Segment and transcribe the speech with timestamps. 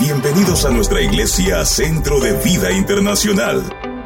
[0.00, 3.62] Bienvenidos a nuestra iglesia Centro de Vida Internacional.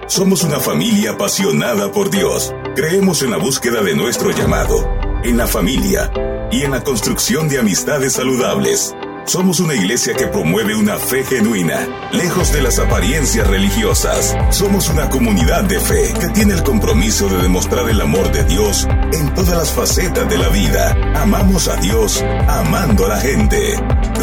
[0.08, 2.52] Somos una familia apasionada por Dios.
[2.74, 6.10] Creemos en la búsqueda de nuestro llamado, en la familia
[6.50, 8.92] y en la construcción de amistades saludables.
[9.26, 14.36] Somos una iglesia que promueve una fe genuina, lejos de las apariencias religiosas.
[14.50, 18.86] Somos una comunidad de fe que tiene el compromiso de demostrar el amor de Dios
[19.14, 20.94] en todas las facetas de la vida.
[21.14, 23.74] Amamos a Dios amando a la gente.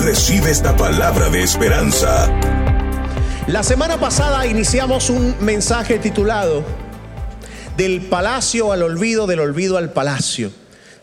[0.03, 2.29] Recibe esta palabra de esperanza.
[3.47, 6.63] La semana pasada iniciamos un mensaje titulado
[7.75, 10.51] Del palacio al olvido, del olvido al palacio.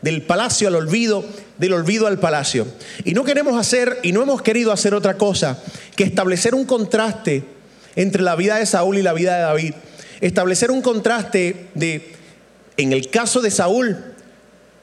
[0.03, 1.25] Del palacio al olvido,
[1.59, 2.67] del olvido al palacio.
[3.05, 5.59] Y no queremos hacer, y no hemos querido hacer otra cosa
[5.97, 7.45] que establecer un contraste
[7.97, 9.75] entre la vida de Saúl y la vida de David.
[10.21, 12.15] Establecer un contraste de,
[12.77, 13.97] en el caso de Saúl,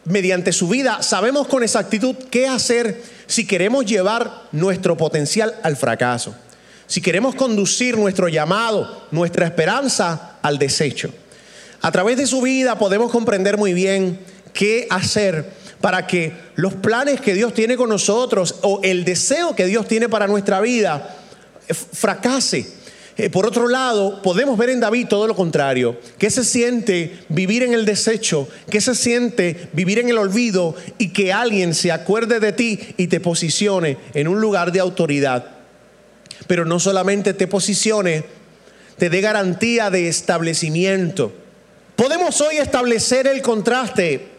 [0.06, 6.36] mediante su vida, sabemos con exactitud qué hacer si queremos llevar nuestro potencial al fracaso,
[6.88, 11.10] si queremos conducir nuestro llamado, nuestra esperanza al desecho.
[11.82, 14.20] A través de su vida podemos comprender muy bien
[14.54, 15.50] qué hacer
[15.86, 20.10] para que los planes que Dios tiene con nosotros o el deseo que Dios tiene
[20.10, 21.16] para nuestra vida
[21.68, 22.66] eh, fracase
[23.18, 27.62] eh, por otro lado, podemos ver en David todo lo contrario, que se siente vivir
[27.62, 32.40] en el desecho, que se siente vivir en el olvido y que alguien se acuerde
[32.40, 35.52] de ti y te posicione en un lugar de autoridad.
[36.48, 38.24] Pero no solamente te posicione,
[38.98, 41.32] te dé garantía de establecimiento.
[41.96, 44.30] Podemos hoy establecer el contraste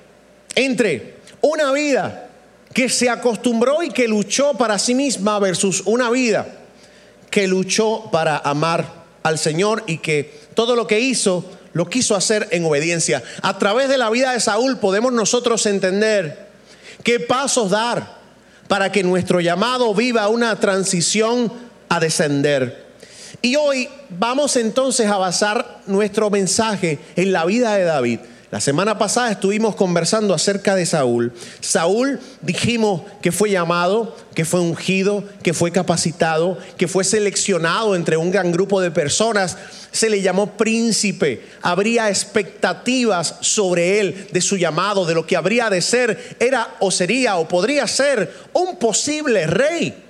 [0.56, 2.28] entre una vida
[2.72, 6.46] que se acostumbró y que luchó para sí misma versus una vida
[7.30, 12.48] que luchó para amar al Señor y que todo lo que hizo lo quiso hacer
[12.52, 13.22] en obediencia.
[13.42, 16.48] A través de la vida de Saúl podemos nosotros entender
[17.02, 18.16] qué pasos dar
[18.68, 21.52] para que nuestro llamado viva una transición
[21.88, 22.86] a descender.
[23.42, 28.20] Y hoy vamos entonces a basar nuestro mensaje en la vida de David.
[28.52, 31.32] La semana pasada estuvimos conversando acerca de Saúl.
[31.60, 38.16] Saúl dijimos que fue llamado, que fue ungido, que fue capacitado, que fue seleccionado entre
[38.16, 39.56] un gran grupo de personas.
[39.90, 41.44] Se le llamó príncipe.
[41.60, 46.36] Habría expectativas sobre él, de su llamado, de lo que habría de ser.
[46.38, 50.04] Era o sería o podría ser un posible rey.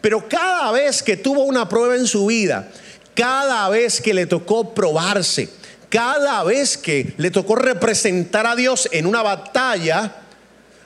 [0.00, 2.70] Pero cada vez que tuvo una prueba en su vida,
[3.14, 5.50] cada vez que le tocó probarse,
[5.92, 10.22] cada vez que le tocó representar a Dios en una batalla,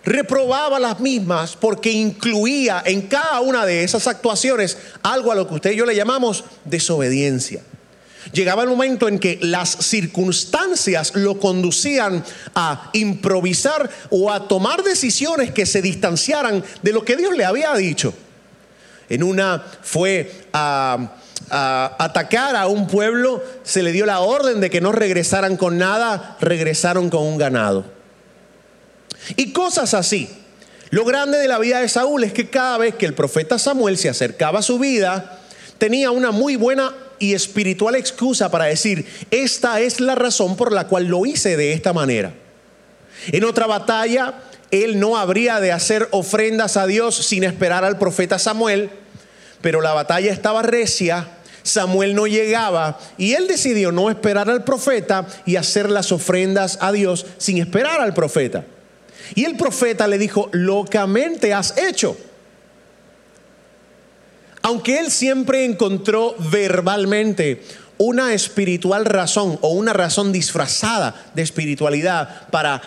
[0.04, 5.54] reprobaba las mismas porque incluía en cada una de esas actuaciones algo a lo que
[5.54, 7.62] usted y yo le llamamos desobediencia.
[8.32, 12.24] Llegaba el momento en que las circunstancias lo conducían
[12.56, 17.72] a improvisar o a tomar decisiones que se distanciaran de lo que Dios le había
[17.74, 18.12] dicho.
[19.08, 21.12] En una fue a
[21.50, 25.78] a atacar a un pueblo, se le dio la orden de que no regresaran con
[25.78, 27.84] nada, regresaron con un ganado.
[29.36, 30.30] Y cosas así.
[30.90, 33.98] Lo grande de la vida de Saúl es que cada vez que el profeta Samuel
[33.98, 35.40] se acercaba a su vida,
[35.78, 40.86] tenía una muy buena y espiritual excusa para decir, esta es la razón por la
[40.86, 42.34] cual lo hice de esta manera.
[43.32, 44.34] En otra batalla,
[44.70, 48.90] él no habría de hacer ofrendas a Dios sin esperar al profeta Samuel,
[49.62, 51.28] pero la batalla estaba recia
[51.66, 56.92] Samuel no llegaba y él decidió no esperar al profeta y hacer las ofrendas a
[56.92, 58.64] Dios sin esperar al profeta.
[59.34, 62.16] Y el profeta le dijo, locamente has hecho.
[64.62, 67.62] Aunque él siempre encontró verbalmente
[67.98, 72.80] una espiritual razón o una razón disfrazada de espiritualidad para,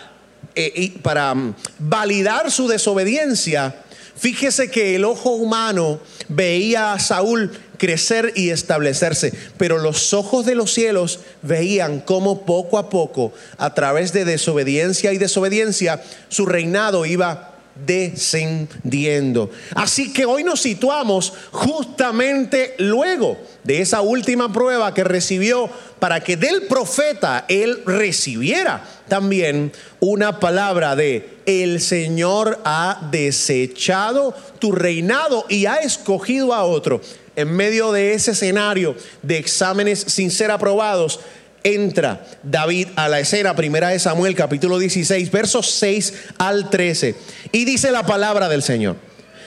[0.54, 3.74] eh, para mm, validar su desobediencia,
[4.16, 9.32] fíjese que el ojo humano veía a Saúl crecer y establecerse.
[9.56, 15.12] Pero los ojos de los cielos veían cómo poco a poco, a través de desobediencia
[15.12, 17.54] y desobediencia, su reinado iba
[17.86, 19.50] descendiendo.
[19.74, 26.36] Así que hoy nos situamos justamente luego de esa última prueba que recibió para que
[26.36, 35.66] del profeta él recibiera también una palabra de el Señor ha desechado tu reinado y
[35.66, 37.00] ha escogido a otro
[37.36, 41.20] en medio de ese escenario de exámenes sin ser aprobados,
[41.62, 47.14] entra David a la escena, primera de Samuel, capítulo 16, versos 6 al 13,
[47.52, 48.96] y dice la palabra del Señor.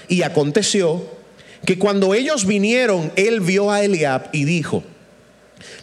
[0.07, 1.06] Y aconteció
[1.65, 4.83] que cuando ellos vinieron, él vio a Eliab y dijo,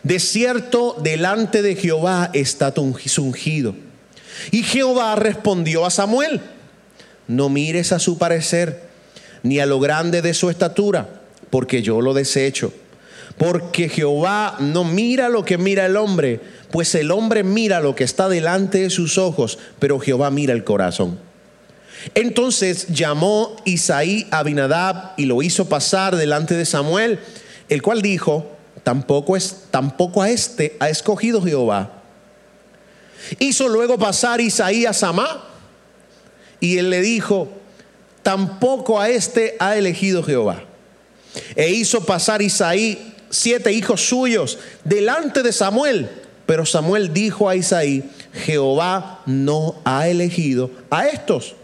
[0.03, 3.75] de cierto delante de Jehová está tu ungido.
[4.51, 6.41] Y Jehová respondió a Samuel,
[7.29, 8.89] no mires a su parecer,
[9.43, 11.20] ni a lo grande de su estatura
[11.51, 12.73] porque yo lo desecho.
[13.37, 18.05] Porque Jehová no mira lo que mira el hombre, pues el hombre mira lo que
[18.05, 21.19] está delante de sus ojos, pero Jehová mira el corazón.
[22.15, 27.19] Entonces llamó Isaí a Abinadab y lo hizo pasar delante de Samuel,
[27.69, 28.51] el cual dijo,
[28.83, 32.03] tampoco, es, tampoco a este ha escogido Jehová.
[33.39, 35.45] Hizo luego pasar Isaí a Samá
[36.59, 37.49] y él le dijo,
[38.23, 40.65] tampoco a este ha elegido Jehová.
[41.55, 46.09] E hizo pasar Isaí siete hijos suyos delante de Samuel.
[46.47, 48.03] Pero Samuel dijo a Isaí,
[48.45, 51.55] Jehová no ha elegido a estos.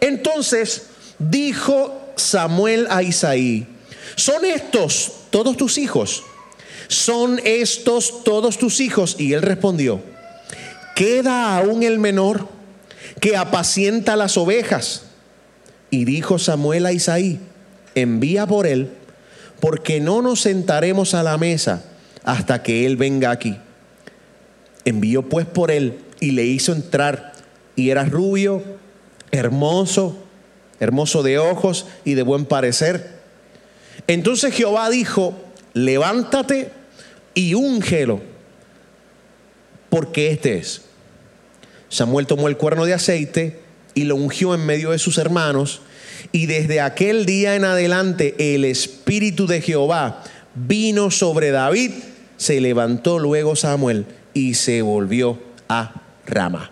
[0.00, 0.86] Entonces
[1.18, 3.68] dijo Samuel a Isaí,
[4.16, 6.24] ¿son estos todos tus hijos?
[6.88, 9.16] ¿Son estos todos tus hijos?
[9.18, 10.00] Y él respondió,
[10.94, 12.48] queda aún el menor
[13.20, 15.02] que apacienta las ovejas.
[15.90, 17.38] Y dijo Samuel a Isaí,
[17.96, 18.90] envía por él,
[19.58, 21.84] porque no nos sentaremos a la mesa
[22.22, 23.56] hasta que él venga aquí.
[24.84, 27.32] Envió pues por él y le hizo entrar,
[27.74, 28.62] y era rubio,
[29.32, 30.16] hermoso,
[30.78, 33.16] hermoso de ojos y de buen parecer.
[34.06, 35.34] Entonces Jehová dijo,
[35.74, 36.70] levántate
[37.34, 38.20] y úngelo,
[39.90, 40.82] porque este es.
[41.88, 43.60] Samuel tomó el cuerno de aceite
[43.94, 45.80] y lo ungió en medio de sus hermanos.
[46.32, 50.22] Y desde aquel día en adelante el Espíritu de Jehová
[50.54, 51.92] vino sobre David.
[52.36, 55.38] Se levantó luego Samuel y se volvió
[55.68, 56.70] a Rama.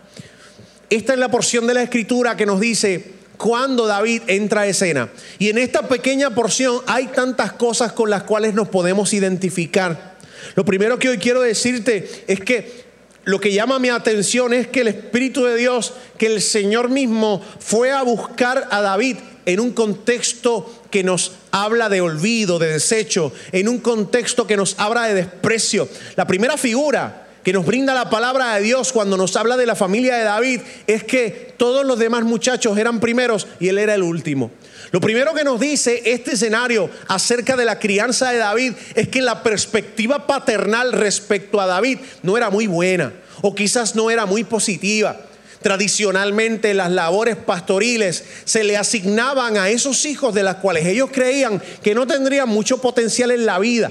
[0.91, 5.09] Esta es la porción de la escritura que nos dice cuando David entra a escena.
[5.39, 10.15] Y en esta pequeña porción hay tantas cosas con las cuales nos podemos identificar.
[10.55, 12.85] Lo primero que hoy quiero decirte es que
[13.25, 17.43] lo que llama mi atención es que el Espíritu de Dios, que el Señor mismo
[17.59, 19.17] fue a buscar a David
[19.47, 24.75] en un contexto que nos habla de olvido, de desecho, en un contexto que nos
[24.79, 25.89] habla de desprecio.
[26.17, 29.77] La primera figura que nos brinda la palabra de Dios cuando nos habla de la
[29.77, 34.03] familia de David es que todos los demás muchachos eran primeros y él era el
[34.03, 34.51] último.
[34.91, 39.21] Lo primero que nos dice este escenario acerca de la crianza de David es que
[39.21, 43.13] la perspectiva paternal respecto a David no era muy buena
[43.43, 45.21] o quizás no era muy positiva.
[45.65, 51.59] Tradicionalmente las labores pastoriles se le asignaban a esos hijos de las cuales ellos creían
[51.83, 53.91] que no tendrían mucho potencial en la vida.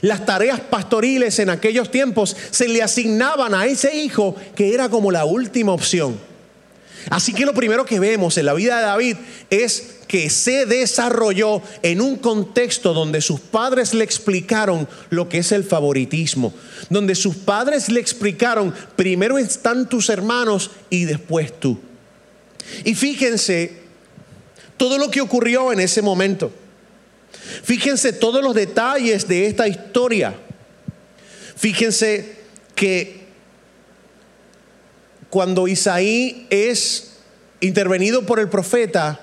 [0.00, 5.12] Las tareas pastoriles en aquellos tiempos se le asignaban a ese hijo que era como
[5.12, 6.18] la última opción.
[7.10, 9.16] Así que lo primero que vemos en la vida de David
[9.50, 15.52] es que se desarrolló en un contexto donde sus padres le explicaron lo que es
[15.52, 16.54] el favoritismo,
[16.88, 21.78] donde sus padres le explicaron, primero están tus hermanos y después tú.
[22.84, 23.72] Y fíjense
[24.76, 26.50] todo lo que ocurrió en ese momento.
[27.62, 30.34] Fíjense todos los detalles de esta historia.
[31.56, 32.36] Fíjense
[32.74, 33.17] que
[35.30, 37.12] cuando Isaí es
[37.60, 39.20] intervenido por el profeta,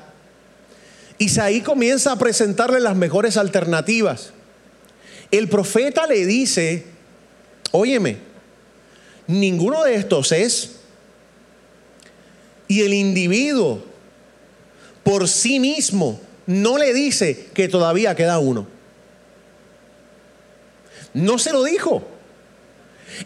[1.18, 4.32] Isaí comienza a presentarle las mejores alternativas.
[5.32, 6.86] El profeta le dice,
[7.72, 8.18] óyeme,
[9.28, 10.72] ninguno de estos es.
[12.68, 13.84] Y el individuo
[15.04, 18.68] por sí mismo no le dice que todavía queda uno.
[21.14, 22.04] No se lo dijo.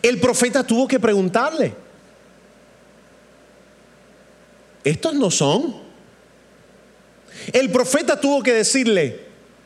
[0.02, 1.74] El profeta tuvo que preguntarle,
[4.90, 5.76] ¿estos no son?
[7.54, 9.26] El profeta tuvo que decirle,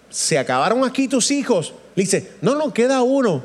[0.10, 1.74] ¿se acabaron aquí tus hijos?
[1.96, 3.44] Le dice, no, no, queda uno.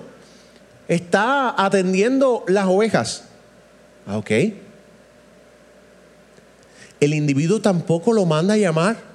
[0.87, 3.25] Está atendiendo las ovejas.
[4.07, 4.31] Ah, ok.
[7.01, 9.09] El individuo tampoco lo manda a llamar.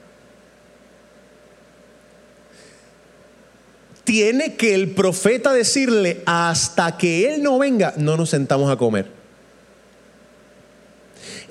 [4.04, 9.23] tiene que el profeta decirle, hasta que él no venga, no nos sentamos a comer.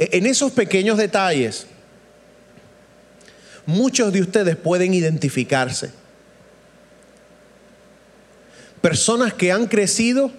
[0.02, 1.66] E, en esos pequeños detalles,
[3.66, 5.90] muchos de ustedes pueden identificarse.
[8.80, 10.32] Personas que han crecido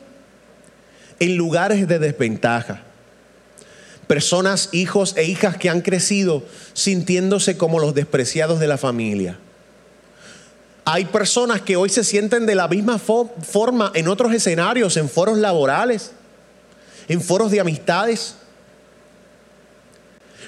[1.20, 2.82] en lugares de desventaja.
[4.08, 9.40] Personas, hijos e hijas que han crecido sintiéndose como los despreciados de la familia
[10.86, 15.38] hay personas que hoy se sienten de la misma forma en otros escenarios, en foros
[15.38, 16.12] laborales,
[17.08, 18.36] en foros de amistades.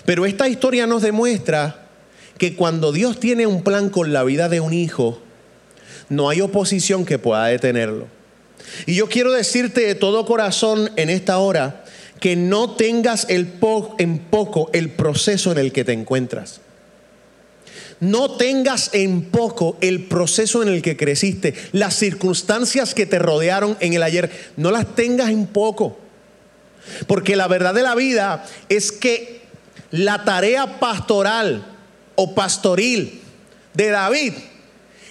[0.06, 1.88] Pero esta historia nos demuestra
[2.38, 5.22] que cuando Dios tiene un plan con la vida de un hijo,
[6.10, 8.08] no hay oposición que pueda detenerlo.
[8.86, 11.84] Y yo quiero decirte de todo corazón en esta hora
[12.20, 13.48] que no tengas en
[14.20, 16.62] poco el proceso en el que te encuentras.
[18.02, 23.78] no tengas en poco el proceso en el que creciste, las circunstancias que te rodearon
[23.80, 25.98] en el ayer, no las tengas en poco.
[27.08, 29.45] Porque la verdad de la vida es que
[29.96, 31.66] la tarea pastoral
[32.16, 33.22] o pastoril
[33.74, 34.34] de David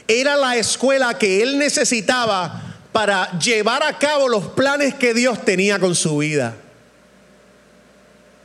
[0.06, 2.60] era la escuela que él necesitaba
[2.92, 6.54] para llevar a cabo los planes que Dios tenía con su vida.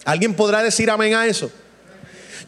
[0.05, 1.51] ¿Alguien podrá decir amén a eso?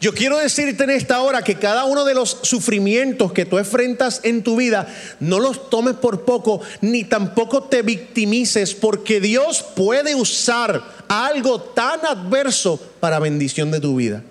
[0.02, 4.18] Yo quiero decirte en esta hora que cada uno de los sufrimientos que tú enfrentas
[4.24, 10.16] en tu vida, no los tomes por poco, ni tampoco te victimices, porque Dios puede
[10.16, 14.24] usar algo tan adverso para bendición de tu vida.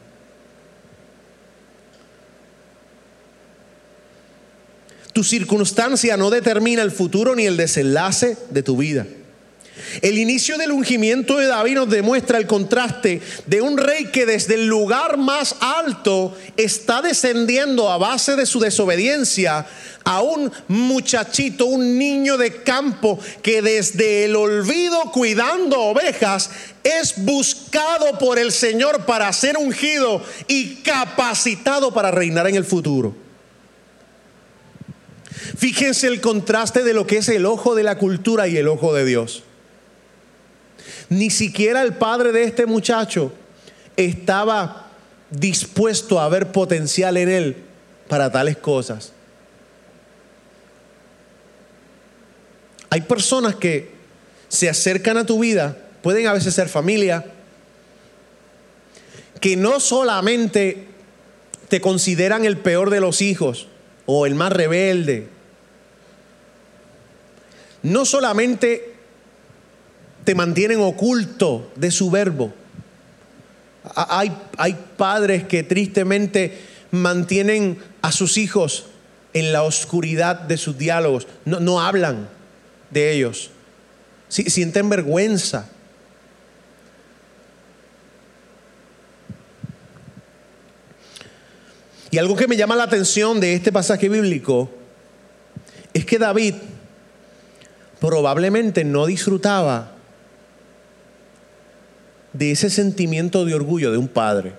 [5.13, 9.07] Tu circunstancia no determina el futuro ni el desenlace de tu vida.
[10.01, 14.55] El inicio del ungimiento de David nos demuestra el contraste de un rey que desde
[14.55, 19.65] el lugar más alto está descendiendo a base de su desobediencia
[20.03, 26.49] a un muchachito, un niño de campo que desde el olvido cuidando ovejas
[26.83, 33.15] es buscado por el Señor para ser ungido y capacitado para reinar en el futuro.
[35.57, 38.93] Fíjense el contraste de lo que es el ojo de la cultura y el ojo
[38.93, 39.43] de Dios.
[41.11, 43.33] Ni siquiera el padre de este muchacho
[43.97, 44.87] estaba
[45.29, 47.57] dispuesto a ver potencial en él
[48.07, 49.11] para tales cosas.
[52.89, 53.91] Hay personas que
[54.47, 57.25] se acercan a tu vida, pueden a veces ser familia,
[59.41, 60.87] que no solamente
[61.67, 63.67] te consideran el peor de los hijos
[64.05, 65.27] o el más rebelde,
[67.83, 68.90] no solamente
[70.23, 72.53] te mantienen oculto de su verbo.
[73.95, 76.59] Hay, hay padres que tristemente
[76.91, 78.85] mantienen a sus hijos
[79.33, 82.27] en la oscuridad de sus diálogos, no, no hablan
[82.89, 83.49] de ellos,
[84.27, 85.69] sienten vergüenza.
[92.11, 94.69] Y algo que me llama la atención de este pasaje bíblico
[95.93, 96.55] es que David
[98.01, 99.90] probablemente no disfrutaba
[102.33, 104.53] de ese sentimiento de orgullo de un padre.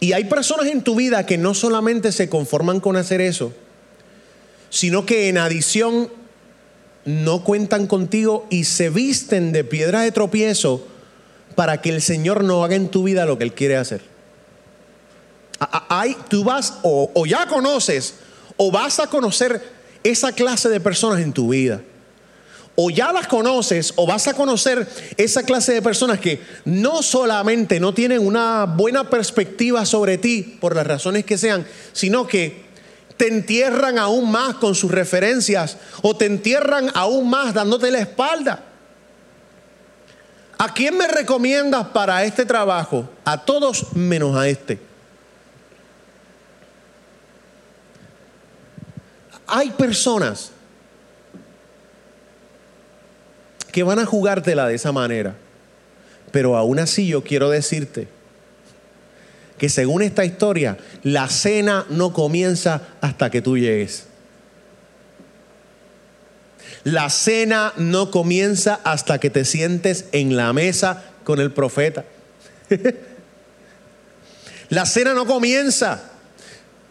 [0.00, 3.52] Y hay personas en tu vida que no solamente se conforman con hacer eso,
[4.70, 6.10] sino que en adición
[7.04, 10.86] no cuentan contigo y se visten de piedra de tropiezo
[11.54, 14.02] para que el Señor no haga en tu vida lo que Él quiere hacer.
[15.88, 18.14] Hay, tú vas o, o ya conoces
[18.56, 19.62] o vas a conocer
[20.02, 21.82] esa clase de personas en tu vida
[22.76, 27.80] o ya las conoces o vas a conocer esa clase de personas que no solamente
[27.80, 32.64] no tienen una buena perspectiva sobre ti por las razones que sean, sino que
[33.16, 38.64] te entierran aún más con sus referencias o te entierran aún más dándote la espalda.
[40.56, 43.08] ¿A quién me recomiendas para este trabajo?
[43.24, 44.78] A todos menos a este.
[49.46, 50.52] Hay personas
[53.72, 55.36] que van a jugártela de esa manera.
[56.30, 58.08] Pero aún así yo quiero decirte
[59.58, 64.06] que según esta historia, la cena no comienza hasta que tú llegues.
[66.84, 72.04] La cena no comienza hasta que te sientes en la mesa con el profeta.
[74.70, 76.10] la cena no comienza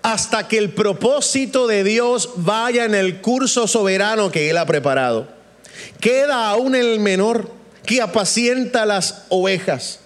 [0.04, 5.39] hasta que el propósito de Dios vaya en el curso soberano que Él ha preparado.
[6.00, 7.52] Queda aún el menor
[7.86, 10.00] que apacienta las ovejas.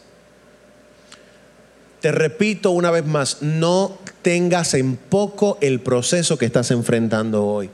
[2.02, 7.70] Te repito una vez más, no tengas en poco el proceso que estás enfrentando hoy.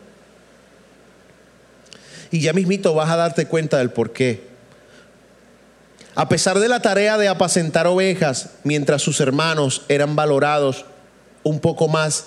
[2.32, 4.48] Y ya mismito vas a darte cuenta del por qué.
[6.16, 10.86] A pesar de la tarea de apacentar ovejas, mientras sus hermanos eran valorados
[11.44, 12.26] un poco más,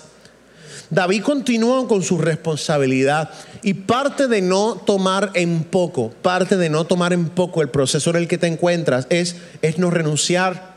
[0.89, 6.85] David continuó con su responsabilidad y parte de no tomar en poco, parte de no
[6.85, 10.75] tomar en poco el proceso en el que te encuentras es, es no renunciar,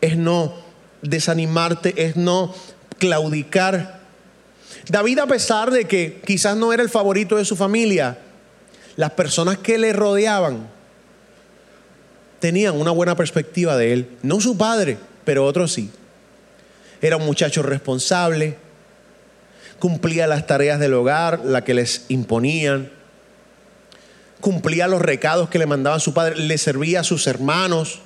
[0.00, 0.54] es no
[1.02, 2.54] desanimarte, es no
[2.98, 4.00] claudicar.
[4.88, 8.18] David a pesar de que quizás no era el favorito de su familia,
[8.96, 10.68] las personas que le rodeaban
[12.38, 15.90] tenían una buena perspectiva de él, no su padre, pero otros sí.
[17.00, 18.58] Era un muchacho responsable,
[19.82, 22.88] cumplía las tareas del hogar, la que les imponían,
[24.40, 27.98] cumplía los recados que le mandaban su padre, le servía a sus hermanos.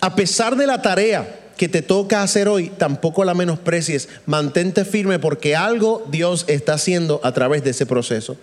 [0.00, 4.08] A pesar de la tarea que te toca hacer hoy, tampoco la menosprecies.
[4.24, 8.38] Mantente firme porque algo Dios está haciendo a través de ese proceso.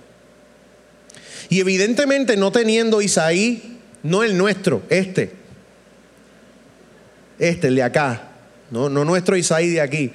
[1.50, 5.34] Y evidentemente no teniendo Isaí, no el nuestro, este,
[7.40, 8.30] este, el de acá,
[8.70, 10.14] no, no nuestro Isaí de aquí.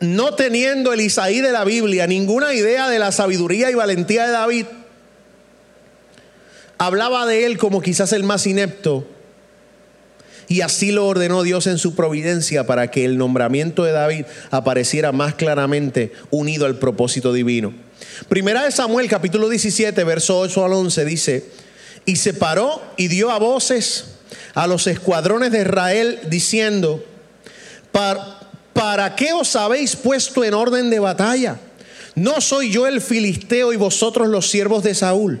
[0.00, 4.32] No teniendo el Isaí de la Biblia ninguna idea de la sabiduría y valentía de
[4.32, 4.66] David,
[6.78, 9.06] hablaba de él como quizás el más inepto.
[10.48, 15.10] Y así lo ordenó Dios en su providencia para que el nombramiento de David apareciera
[15.10, 17.74] más claramente unido al propósito divino.
[18.28, 21.44] Primera de Samuel capítulo 17, verso 8 al 11 dice,
[22.04, 24.04] y se paró y dio a voces
[24.54, 27.04] a los escuadrones de Israel diciendo,
[28.76, 31.56] ¿para, qué os habéis puesto en orden de batalla?
[32.14, 35.40] ¿No soy yo el filisteo y vosotros los siervos de Saúl?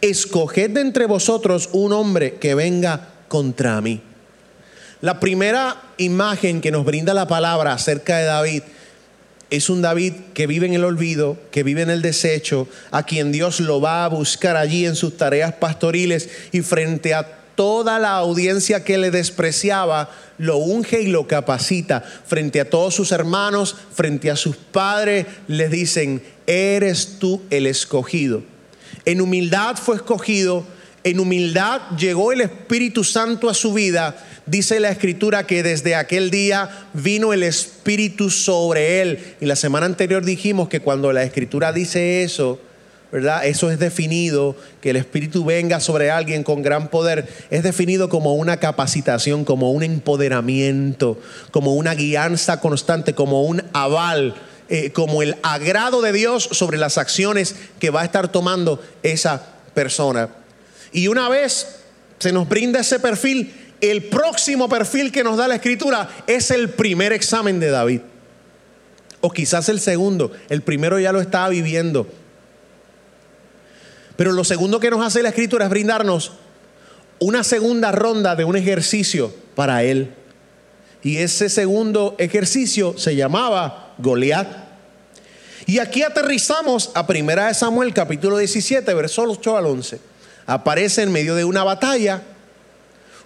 [0.00, 4.00] Escoged de entre vosotros un hombre que venga contra mí.
[5.00, 8.62] La primera imagen que nos brinda la palabra acerca de David
[9.50, 13.32] es un David que vive en el olvido, que vive en el desecho, a quien
[13.32, 18.16] Dios lo va a buscar allí en sus tareas pastoriles y frente a toda la
[18.16, 22.00] audiencia que le despreciaba, lo unge y lo capacita.
[22.00, 28.42] Frente a todos sus hermanos, frente a sus padres, les dicen, eres tú el escogido.
[29.04, 30.64] En humildad fue escogido,
[31.04, 34.16] en humildad llegó el Espíritu Santo a su vida
[34.46, 39.34] dice la escritura que desde aquel día vino el Espíritu sobre él.
[39.40, 42.60] Y la semana anterior dijimos que cuando la escritura dice eso,
[43.12, 43.44] ¿verdad?
[43.44, 48.34] Eso es definido, que el Espíritu venga sobre alguien con gran poder, es definido como
[48.34, 54.34] una capacitación, como un empoderamiento, como una guianza constante, como un aval,
[54.70, 59.44] eh, como el agrado de Dios sobre las acciones que va a estar tomando esa
[59.74, 60.30] persona.
[60.90, 61.80] Y una vez
[62.18, 63.52] se nos brinda ese perfil,
[63.82, 68.00] el próximo perfil que nos da la escritura es el primer examen de David.
[69.20, 70.32] O quizás el segundo.
[70.48, 72.08] El primero ya lo estaba viviendo.
[74.16, 76.32] Pero lo segundo que nos hace la escritura es brindarnos
[77.18, 80.12] una segunda ronda de un ejercicio para él.
[81.02, 84.48] Y ese segundo ejercicio se llamaba Goliat.
[85.66, 90.00] Y aquí aterrizamos a Primera de Samuel, capítulo 17, versos 8 al 11.
[90.46, 92.22] Aparece en medio de una batalla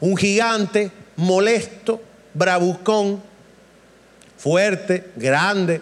[0.01, 2.01] un gigante molesto,
[2.35, 3.22] bravucón,
[4.37, 5.81] fuerte, grande.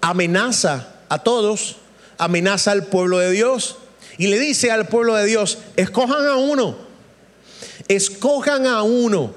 [0.00, 1.76] Amenaza a todos,
[2.24, 3.76] amenaza al pueblo de Dios
[4.18, 6.76] y le dice al pueblo de Dios, escojan a uno,
[7.88, 9.34] escojan a uno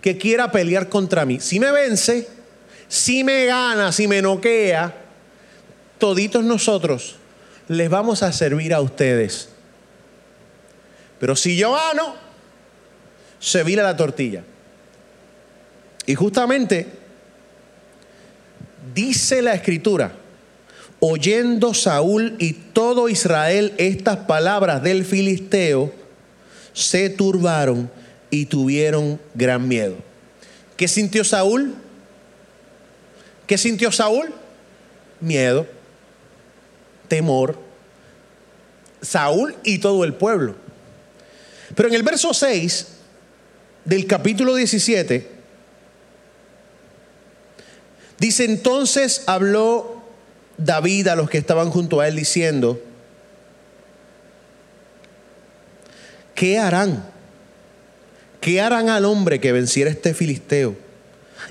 [0.00, 1.40] que quiera pelear contra mí.
[1.40, 2.28] Si me vence,
[2.88, 4.94] si me gana, si me noquea,
[5.98, 7.16] toditos nosotros
[7.68, 9.48] les vamos a servir a ustedes.
[11.18, 12.14] Pero si yo gano,
[13.38, 14.42] se vira la tortilla.
[16.06, 16.86] Y justamente
[18.94, 20.12] dice la escritura,
[21.06, 25.92] oyendo Saúl y todo Israel estas palabras del filisteo,
[26.72, 27.90] se turbaron
[28.30, 29.96] y tuvieron gran miedo.
[30.78, 31.74] ¿Qué sintió Saúl?
[33.46, 34.32] ¿Qué sintió Saúl?
[35.20, 35.66] Miedo,
[37.06, 37.58] temor.
[39.02, 40.56] Saúl y todo el pueblo.
[41.74, 42.86] Pero en el verso 6
[43.84, 45.28] del capítulo 17,
[48.18, 49.93] dice entonces habló
[50.58, 52.80] David a los que estaban junto a él diciendo,
[56.34, 57.04] ¿qué harán?
[58.40, 60.76] ¿Qué harán al hombre que venciera este filisteo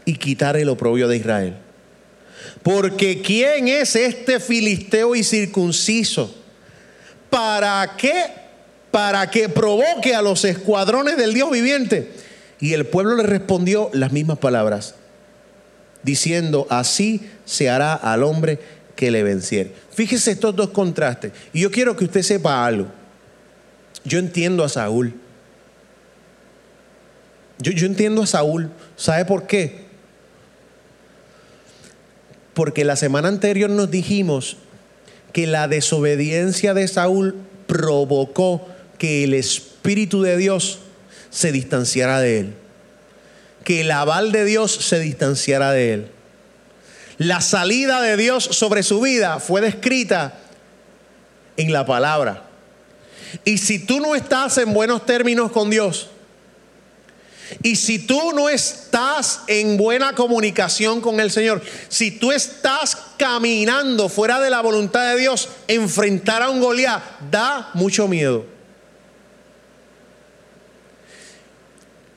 [0.06, 1.58] y quitar el oprobio de Israel?
[2.62, 6.36] Porque ¿quién es este filisteo y circunciso?
[7.30, 8.44] ¿Para qué
[8.94, 12.12] para que provoque a los escuadrones del Dios viviente.
[12.60, 14.94] Y el pueblo le respondió las mismas palabras,
[16.04, 18.60] diciendo, así se hará al hombre
[18.96, 19.72] que le venciere.
[19.92, 21.32] Fíjese estos dos contrastes.
[21.52, 22.88] Y yo quiero que usted sepa algo.
[24.04, 25.14] Yo entiendo a Saúl.
[27.60, 28.70] Yo entiendo a Saúl.
[28.96, 29.84] ¿Sabe por qué?
[32.54, 34.58] Porque la semana anterior nos dijimos
[35.32, 40.80] que la desobediencia de Saúl provocó que el Espíritu de Dios
[41.30, 42.54] se distanciara de él.
[43.64, 46.08] Que el aval de Dios se distanciara de él.
[47.18, 50.40] La salida de Dios sobre su vida fue descrita
[51.58, 52.44] en la palabra.
[53.46, 56.10] Y si tú no estás en buenos términos con Dios,
[57.62, 64.10] y si tú no estás en buena comunicación con el Señor, si tú estás caminando
[64.10, 68.46] fuera de la voluntad de Dios, enfrentar a un Goliat da mucho miedo.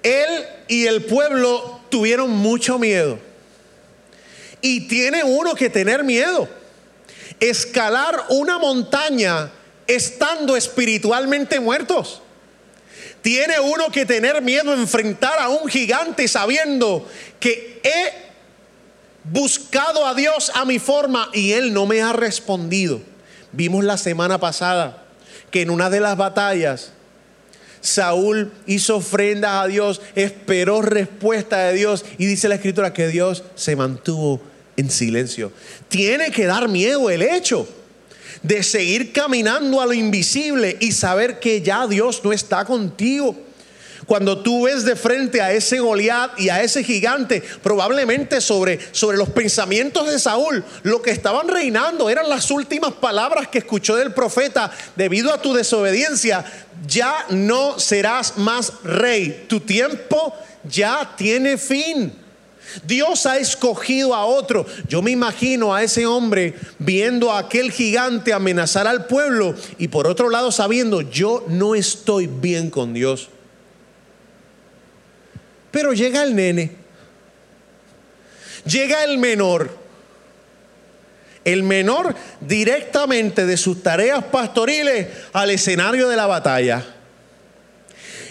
[0.03, 3.19] Él y el pueblo tuvieron mucho miedo.
[4.61, 6.49] Y tiene uno que tener miedo.
[7.40, 9.51] Escalar una montaña
[9.87, 12.23] estando espiritualmente muertos.
[13.23, 17.09] Tiene uno que tener miedo enfrentar a un gigante sabiendo
[17.40, 18.12] que he
[19.25, 23.01] buscado a Dios a mi forma y Él no me ha respondido.
[23.53, 25.05] Vimos la semana pasada
[25.51, 26.92] que en una de las batallas
[27.81, 33.45] Saúl hizo ofrendas a Dios, esperó respuesta de Dios y dice la escritura que Dios
[33.55, 34.41] se mantuvo
[34.77, 35.53] en silencio.
[35.89, 37.69] Tiene que dar miedo el hecho
[38.43, 43.46] de seguir caminando a lo invisible y saber que ya Dios no está contigo.
[44.07, 49.16] Cuando tú ves de frente a ese Goliat y a ese gigante, probablemente sobre, sobre
[49.16, 54.14] los pensamientos de Saúl, lo que estaban reinando eran las últimas palabras que escuchó del
[54.14, 54.71] profeta.
[54.95, 56.45] Debido a tu desobediencia,
[56.87, 59.47] ya no serás más rey.
[59.49, 62.12] Tu tiempo ya tiene fin.
[62.85, 64.66] Dios ha escogido a otro.
[64.88, 70.07] Yo me imagino a ese hombre viendo a aquel gigante amenazar al pueblo y por
[70.07, 73.31] otro lado sabiendo, yo no estoy bien con Dios.
[75.77, 76.71] Pero llega el nene,
[78.65, 79.69] llega el menor,
[81.45, 86.83] el menor directamente de sus tareas pastoriles al escenario de la batalla.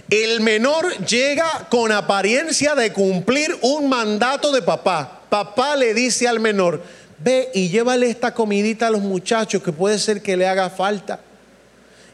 [0.10, 5.21] El menor llega con apariencia de cumplir un mandato de papá.
[5.29, 6.81] Papá le dice al menor,
[7.19, 11.19] ve y llévale esta comidita a los muchachos que puede ser que le haga falta.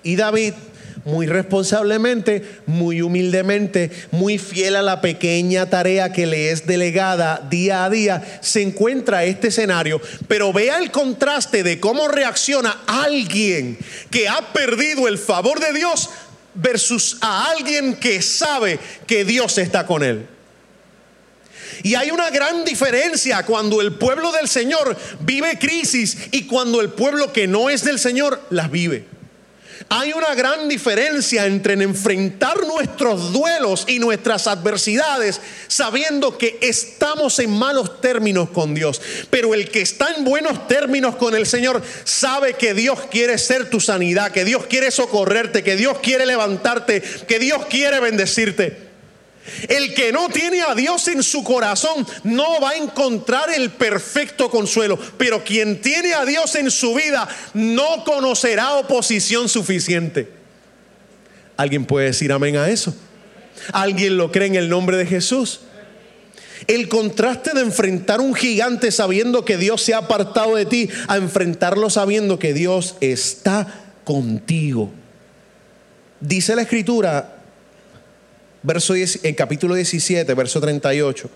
[0.04, 0.56] Y David
[1.06, 7.86] muy responsablemente, muy humildemente, muy fiel a la pequeña tarea que le es delegada día
[7.86, 10.02] a día, se encuentra este escenario.
[10.28, 13.78] Pero vea el contraste de cómo reacciona alguien
[14.10, 16.10] que ha perdido el favor de Dios
[16.54, 20.28] versus a alguien que sabe que Dios está con él.
[21.84, 26.90] Y hay una gran diferencia cuando el pueblo del Señor vive crisis y cuando el
[26.90, 29.06] pueblo que no es del Señor las vive.
[29.94, 37.52] Hay una gran diferencia entre enfrentar nuestros duelos y nuestras adversidades sabiendo que estamos en
[37.52, 39.02] malos términos con Dios.
[39.30, 43.70] Pero el que está en buenos términos con el Señor sabe que Dios quiere ser
[43.70, 48.81] tu sanidad, que Dios quiere socorrerte, que Dios quiere levantarte, que Dios quiere bendecirte.
[49.68, 54.50] El que no tiene a Dios en su corazón no va a encontrar el perfecto
[54.50, 60.32] consuelo, pero quien tiene a Dios en su vida no conocerá oposición suficiente.
[61.58, 62.96] ¿Alguien puede decir amén a eso?
[63.74, 65.62] ¿Alguien lo cree en el nombre de Jesús?
[66.68, 71.18] El contraste de enfrentar un gigante sabiendo que Dios se ha apartado de ti a
[71.18, 73.68] enfrentarlo sabiendo que Dios está
[74.04, 74.92] contigo.
[76.20, 77.41] Dice la escritura
[78.64, 81.30] verso en capítulo 17, verso 38.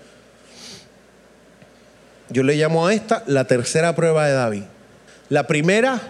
[2.29, 4.63] Yo le llamo a esta la tercera prueba de David.
[5.29, 6.01] La primera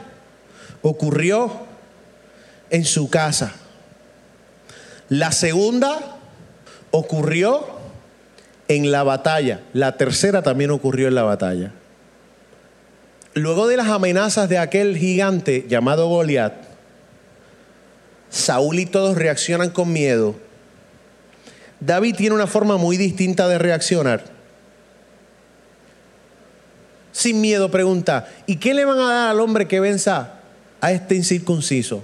[0.82, 1.52] ocurrió
[2.70, 3.54] en su casa.
[5.10, 6.18] La segunda
[6.92, 7.66] ocurrió
[8.68, 9.62] en la batalla.
[9.74, 11.72] La tercera también ocurrió en la batalla.
[13.34, 16.54] Luego de las amenazas de aquel gigante llamado Goliat,
[18.30, 20.36] Saúl y todos reaccionan con miedo
[21.80, 24.24] David tiene una forma muy distinta de reaccionar.
[27.12, 30.34] Sin miedo pregunta, ¿y qué le van a dar al hombre que venza
[30.82, 32.04] a este incircunciso?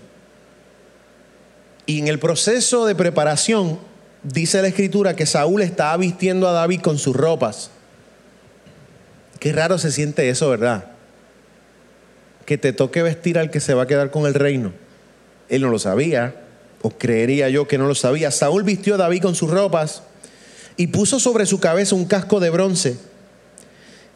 [1.86, 3.80] Y en el proceso de preparación
[4.24, 7.72] dice la escritura que Saúl estaba vistiendo a David con sus ropas.
[9.40, 10.86] Qué raro se siente eso, ¿verdad?
[12.46, 14.72] Que te toque vestir al que se va a quedar con el reino.
[15.50, 16.36] Él no lo sabía
[16.82, 20.04] o creería yo que no lo sabía, Saúl vistió a David con sus ropas
[20.78, 22.98] y puso sobre su cabeza un casco de bronce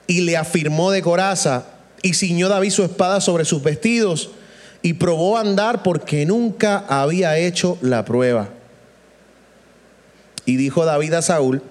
[0.08, 1.66] y le afirmó de coraza
[2.02, 4.32] y ciñó David su espada sobre sus vestidos
[4.82, 8.50] y probó a andar porque nunca había hecho la prueba.
[10.46, 11.64] Y dijo David a Saúl,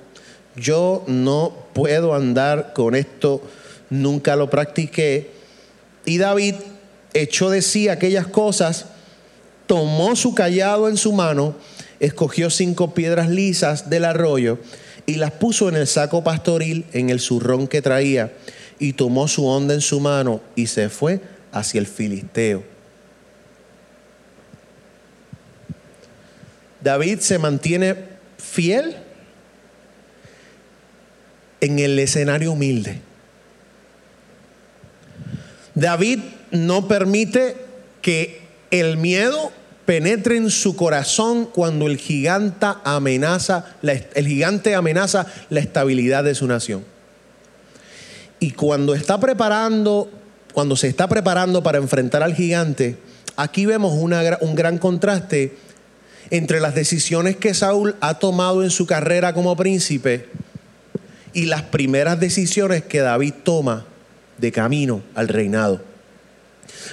[0.57, 3.41] yo no puedo andar con esto,
[3.91, 5.31] nunca lo practiqué.
[6.05, 6.57] Y David
[7.13, 8.87] echó de sí aquellas cosas
[9.67, 11.55] tomó su callado en su mano,
[12.01, 14.59] escogió cinco piedras lisas del arroyo
[15.07, 18.33] y las puso en el saco pastoril en el zurrón que traía
[18.79, 21.21] y tomó su onda en su mano y se fue
[21.53, 22.63] hacia el filisteo.
[26.83, 27.97] David se mantiene
[28.37, 28.97] fiel
[31.61, 33.01] en el escenario humilde.
[35.75, 37.57] David no permite
[38.03, 38.44] que
[38.81, 39.53] el miedo
[39.87, 46.85] penetre en su corazón cuando el gigante amenaza la estabilidad de su nación.
[48.41, 50.11] Y cuando está preparando,
[50.53, 52.99] cuando se está preparando para enfrentar al gigante,
[53.37, 55.57] aquí vemos un gran contraste
[56.31, 60.29] entre las decisiones que Saúl ha tomado en su carrera como príncipe
[61.33, 63.87] y las primeras decisiones que David toma
[64.39, 65.94] de camino al reinado.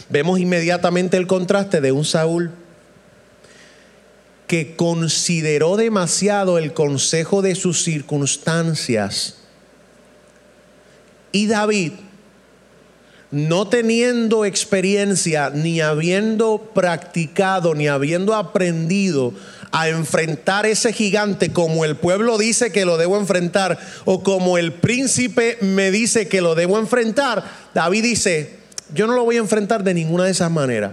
[0.09, 2.51] Vemos inmediatamente el contraste de un Saúl
[4.47, 9.41] que consideró demasiado el consejo de sus circunstancias
[11.31, 11.93] y David,
[13.31, 19.33] no teniendo experiencia, ni habiendo practicado, ni habiendo aprendido
[19.71, 24.73] a enfrentar ese gigante como el pueblo dice que lo debo enfrentar o como el
[24.73, 28.60] príncipe me dice que lo debo enfrentar, David dice,
[28.93, 30.91] yo no lo voy a enfrentar de ninguna de esas maneras.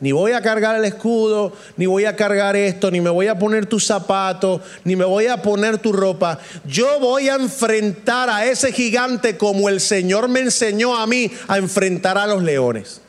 [0.00, 3.38] Ni voy a cargar el escudo, ni voy a cargar esto, ni me voy a
[3.38, 6.38] poner tus zapatos, ni me voy a poner tu ropa.
[6.66, 11.58] Yo voy a enfrentar a ese gigante como el Señor me enseñó a mí a
[11.58, 13.00] enfrentar a los leones.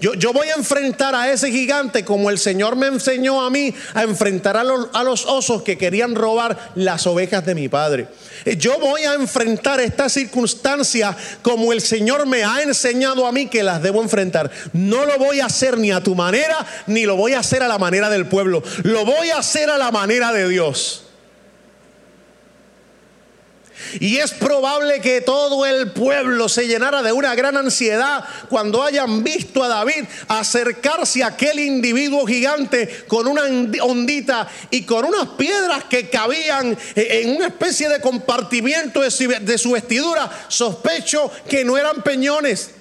[0.00, 4.02] Yo, voy a enfrentar a ese gigante como el Señor me enseñó a mí a
[4.02, 8.08] enfrentar a los, a los osos que querían robar las ovejas de mi padre.
[8.44, 13.46] Eh, yo voy a enfrentar esta circunstancia como el Señor me ha enseñado a mí
[13.46, 14.50] que las debo enfrentar.
[14.72, 17.68] No lo voy a hacer ni a tu manera, ni lo voy a hacer a
[17.68, 18.62] la manera del pueblo.
[18.82, 21.07] Lo voy a hacer a la manera de Dios.
[24.00, 29.22] Y es probable que todo el pueblo se llenara de una gran ansiedad cuando hayan
[29.24, 33.42] visto a David acercarse a aquel individuo gigante con una
[33.82, 40.30] ondita y con unas piedras que cabían en una especie de compartimiento de su vestidura.
[40.48, 42.77] Sospecho que no eran peñones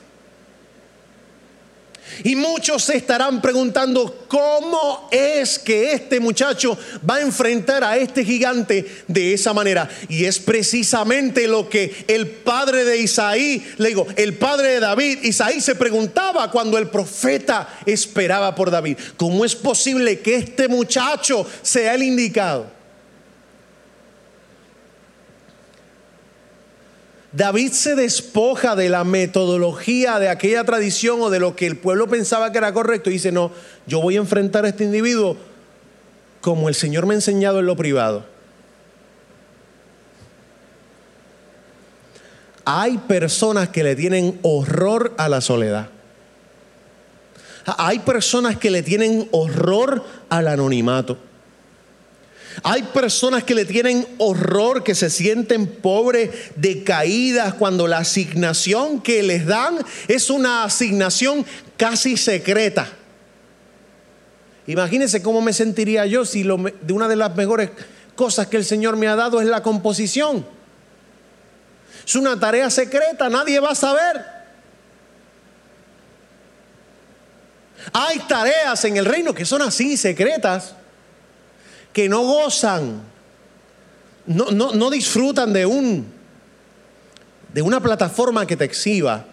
[2.23, 8.23] y muchos se estarán preguntando, ¿cómo es que este muchacho va a enfrentar a este
[8.23, 9.89] gigante de esa manera?
[10.09, 15.19] Y es precisamente lo que el padre de Isaí, le digo, el padre de David,
[15.23, 21.45] Isaí se preguntaba cuando el profeta esperaba por David, ¿cómo es posible que este muchacho
[21.61, 22.76] sea el indicado?
[27.37, 32.07] David se despoja de la metodología de aquella tradición o de lo que el pueblo
[32.07, 33.51] pensaba que era correcto y dice, no,
[33.85, 35.37] yo voy a enfrentar a este individuo
[36.41, 38.25] como el Señor me ha enseñado en lo privado.
[42.65, 45.89] Hay personas que le tienen horror a la soledad.
[47.77, 51.19] Hay personas que le tienen horror al anonimato.
[52.63, 59.21] Hay personas que le tienen horror, que se sienten pobres, decaídas, cuando la asignación que
[59.21, 61.45] les dan es una asignación
[61.77, 62.87] casi secreta.
[64.65, 67.69] Imagínense cómo me sentiría yo si de una de las mejores
[68.15, 70.45] cosas que el Señor me ha dado es la composición.
[72.05, 74.25] Es una tarea secreta, nadie va a saber.
[77.93, 80.73] Hay tareas en el reino que son así secretas
[81.93, 83.01] que no gozan,
[84.27, 86.05] no, no, disfrutan de, un,
[87.53, 89.25] de una plataforma que te exhiba.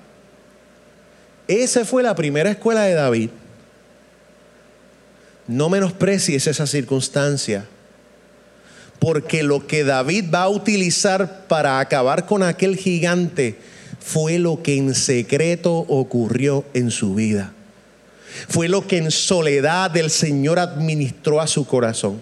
[1.48, 3.30] Esa fue la primera escuela de David.
[5.46, 7.66] No menosprecies esa circunstancia,
[8.98, 13.58] porque lo que David va a utilizar para acabar con aquel gigante
[14.00, 17.52] fue lo que en secreto ocurrió en su vida.
[18.48, 22.20] Fue lo que en soledad el Señor administró a su corazón.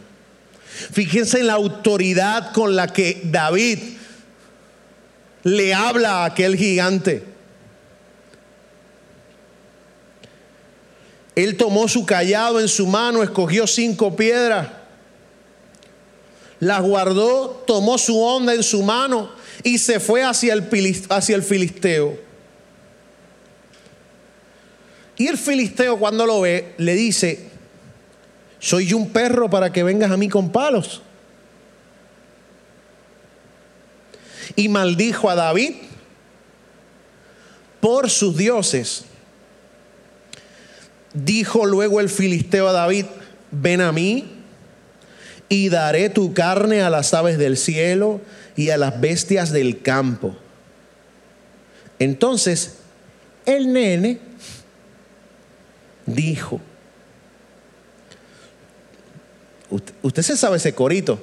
[0.93, 3.79] Fíjense en la autoridad con la que David
[5.43, 7.25] le habla a aquel gigante.
[11.35, 14.69] Él tomó su callado en su mano, escogió cinco piedras,
[16.61, 19.31] las guardó, tomó su onda en su mano
[19.63, 20.69] y se fue hacia el,
[21.09, 22.19] hacia el filisteo.
[25.17, 27.52] Y el filisteo cuando lo ve le dice,
[28.62, 31.03] soy yo un perro para que vengas a mí con palos.
[34.55, 35.75] Y maldijo a David
[37.81, 39.05] por sus dioses.
[41.12, 43.07] Dijo luego el filisteo a David,
[43.51, 44.31] ven a mí
[45.48, 48.20] y daré tu carne a las aves del cielo
[48.55, 50.37] y a las bestias del campo.
[51.98, 52.77] Entonces,
[53.44, 54.20] el nene
[56.07, 56.61] dijo,
[59.73, 61.19] Usted, se sabe ese corito.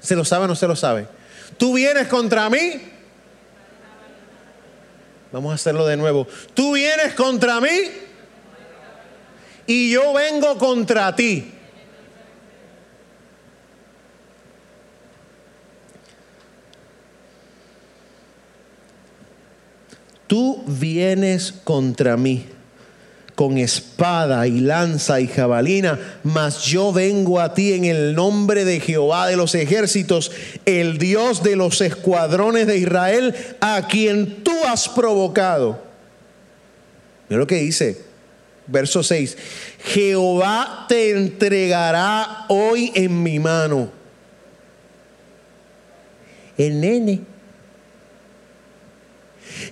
[0.00, 1.08] ¿Se lo sabe o no se lo sabe?
[1.56, 2.82] Tú vienes contra mí.
[5.32, 6.26] Vamos a hacerlo de nuevo.
[6.54, 7.68] Tú vienes contra mí
[9.66, 11.54] y yo vengo contra ti.
[20.26, 22.57] Tú vienes contra mí
[23.38, 28.80] con espada y lanza y jabalina, mas yo vengo a ti en el nombre de
[28.80, 30.32] Jehová de los ejércitos,
[30.66, 35.80] el Dios de los escuadrones de Israel, a quien tú has provocado.
[37.28, 38.02] Mira lo que dice,
[38.66, 39.36] verso 6,
[39.84, 43.92] Jehová te entregará hoy en mi mano.
[46.56, 47.20] El nene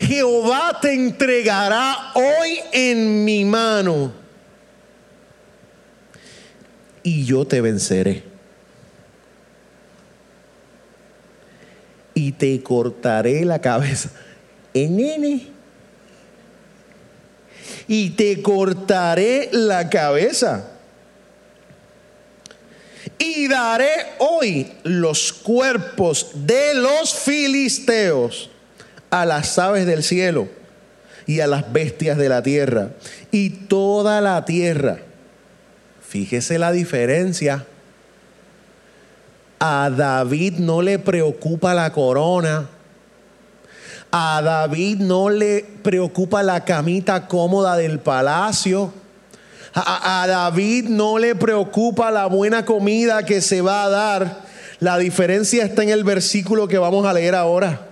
[0.00, 4.12] Jehová te entregará hoy en mi mano
[7.06, 8.24] y yo te venceré.
[12.14, 14.10] Y te cortaré la cabeza.
[14.74, 15.46] En nene.
[17.86, 20.68] Y te cortaré la cabeza.
[23.18, 28.50] Y daré hoy los cuerpos de los filisteos
[29.10, 30.48] a las aves del cielo
[31.26, 32.90] y a las bestias de la tierra.
[33.30, 34.98] Y toda la tierra,
[36.00, 37.66] fíjese la diferencia,
[39.58, 42.68] a David no le preocupa la corona.
[44.12, 48.92] A David no le preocupa la camita cómoda del palacio.
[49.74, 54.46] A, David no le preocupa la buena comida que se va a dar.
[54.78, 57.85] La diferencia está en el versículo que vamos a leer ahora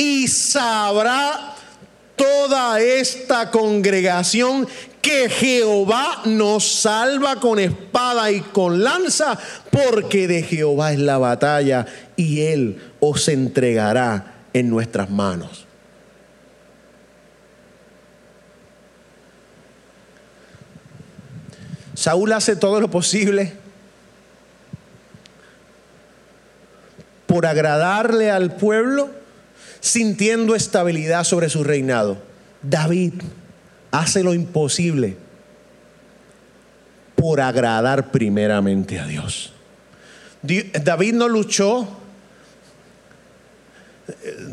[0.00, 1.54] y sabrá
[2.16, 4.66] toda esta congregación
[5.02, 9.38] que Jehová nos salva con espada y con lanza,
[9.70, 11.84] porque de Jehová es la batalla
[12.16, 15.66] y Él os entregará en nuestras manos.
[21.92, 23.52] Saúl hace todo lo posible
[27.26, 29.19] por agradarle al pueblo
[29.80, 32.18] sintiendo estabilidad sobre su reinado.
[32.62, 33.14] David
[33.90, 35.16] hace lo imposible
[37.16, 39.52] por agradar primeramente a Dios.
[40.42, 41.86] David no luchó,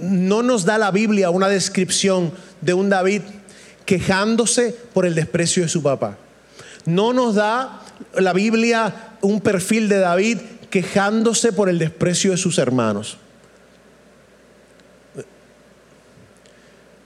[0.02, 3.22] no nos da la Biblia una descripción de un David
[3.86, 6.18] quejándose por el desprecio de su papá.
[6.86, 7.82] No nos da
[8.16, 13.18] la Biblia un perfil de David quejándose por el desprecio de sus hermanos.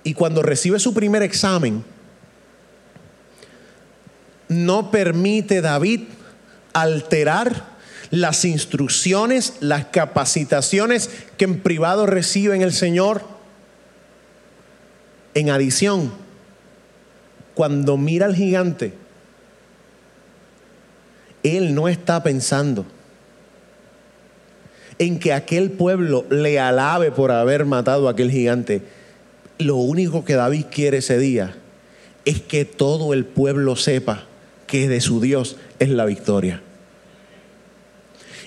[0.04, 1.84] Y cuando recibe su primer examen,
[4.48, 6.02] no permite David
[6.74, 7.72] alterar
[8.10, 13.24] las instrucciones, las capacitaciones que en privado recibe en el Señor.
[15.34, 16.12] En adición,
[17.54, 18.94] cuando mira al gigante,
[21.44, 22.86] él no está pensando
[25.00, 28.84] en que aquel pueblo le alabe por haber matado a aquel gigante
[29.62, 31.56] lo único que David quiere ese día
[32.26, 34.26] es que todo el pueblo sepa
[34.68, 36.62] que de su Dios es la victoria.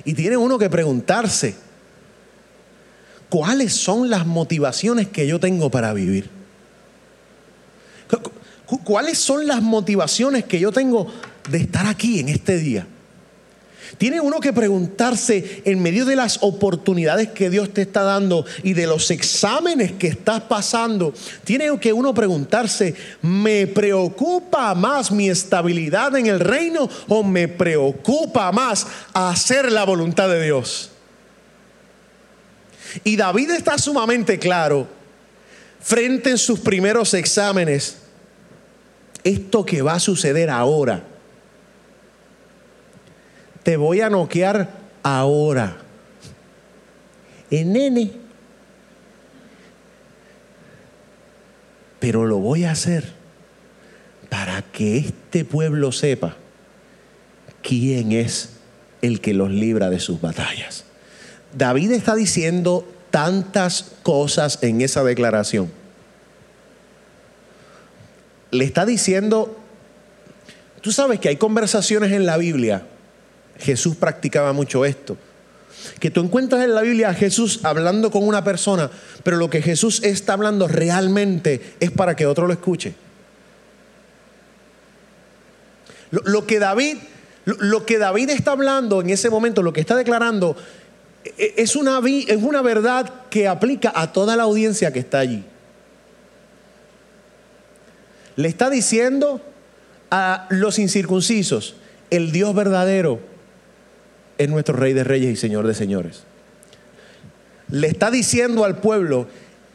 [0.05, 1.57] Y tiene uno que preguntarse,
[3.29, 6.31] ¿cuáles son las motivaciones que yo tengo para vivir?
[8.85, 11.13] ¿Cuáles son las motivaciones que yo tengo
[11.51, 12.87] de estar aquí en este día?
[13.99, 18.73] Tiene uno que preguntarse en medio de las oportunidades que Dios te está dando y
[18.73, 21.13] de los exámenes que estás pasando.
[21.45, 28.51] Tiene que uno preguntarse, ¿me preocupa más mi estabilidad en el reino o me preocupa
[28.53, 30.91] más hacer la voluntad de Dios?
[33.03, 34.87] Y David está sumamente claro
[35.81, 37.99] frente en sus primeros exámenes.
[39.23, 41.14] Esto que va a suceder ahora
[43.65, 44.71] te voy a noquear
[45.03, 45.79] ahora.
[47.51, 48.13] En nene.
[51.99, 53.13] Pero lo voy a hacer
[54.29, 56.37] para que este pueblo sepa
[57.63, 58.51] quién es
[59.01, 60.85] el que los libra de sus batallas.
[61.57, 65.71] David está diciendo tantas cosas en esa declaración.
[68.51, 69.59] Le está diciendo,
[70.83, 72.87] tú sabes que hay conversaciones en la Biblia
[73.65, 75.17] Jesús practicaba mucho esto.
[75.99, 78.91] Que tú encuentras en la Biblia a Jesús hablando con una persona,
[79.23, 82.95] pero lo que Jesús está hablando realmente es para que otro lo escuche.
[86.11, 86.99] Lo, que David,
[87.45, 90.57] lo, que David está hablando en ese momento, lo que está declarando,
[91.25, 95.43] e, es una, es una verdad que aplica a toda la audiencia que está allí.
[98.37, 99.41] Le está diciendo
[100.11, 101.77] a los incircuncisos,
[102.11, 103.34] el Dios verdadero
[104.39, 106.25] es nuestro Rey de Reyes y Señor de Señores.
[107.69, 109.27] Le está diciendo al pueblo,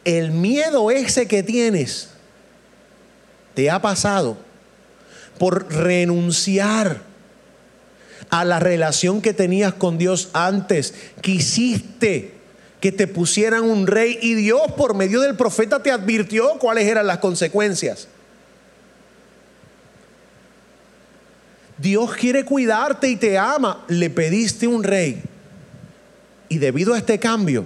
[0.06, 2.10] el miedo ese que tienes
[3.54, 4.38] te ha pasado
[5.38, 7.02] por renunciar
[8.30, 10.94] a la relación que tenías con Dios antes.
[11.22, 12.34] Quisiste
[12.80, 17.08] que te pusieran un rey y Dios por medio del profeta te advirtió cuáles eran
[17.08, 18.08] las consecuencias.
[21.82, 23.84] Dios quiere cuidarte y te ama.
[23.88, 25.22] Le pediste un rey.
[26.50, 27.66] Y debido a este cambio,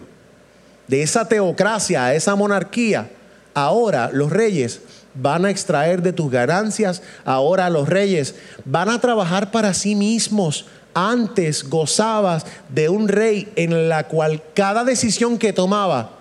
[0.88, 3.10] de esa teocracia a esa monarquía,
[3.54, 4.82] ahora los reyes
[5.16, 8.36] van a extraer de tus ganancias, ahora los reyes
[8.66, 10.66] van a trabajar para sí mismos.
[10.96, 16.12] Antes gozabas de un rey en la cual cada decisión que tomaba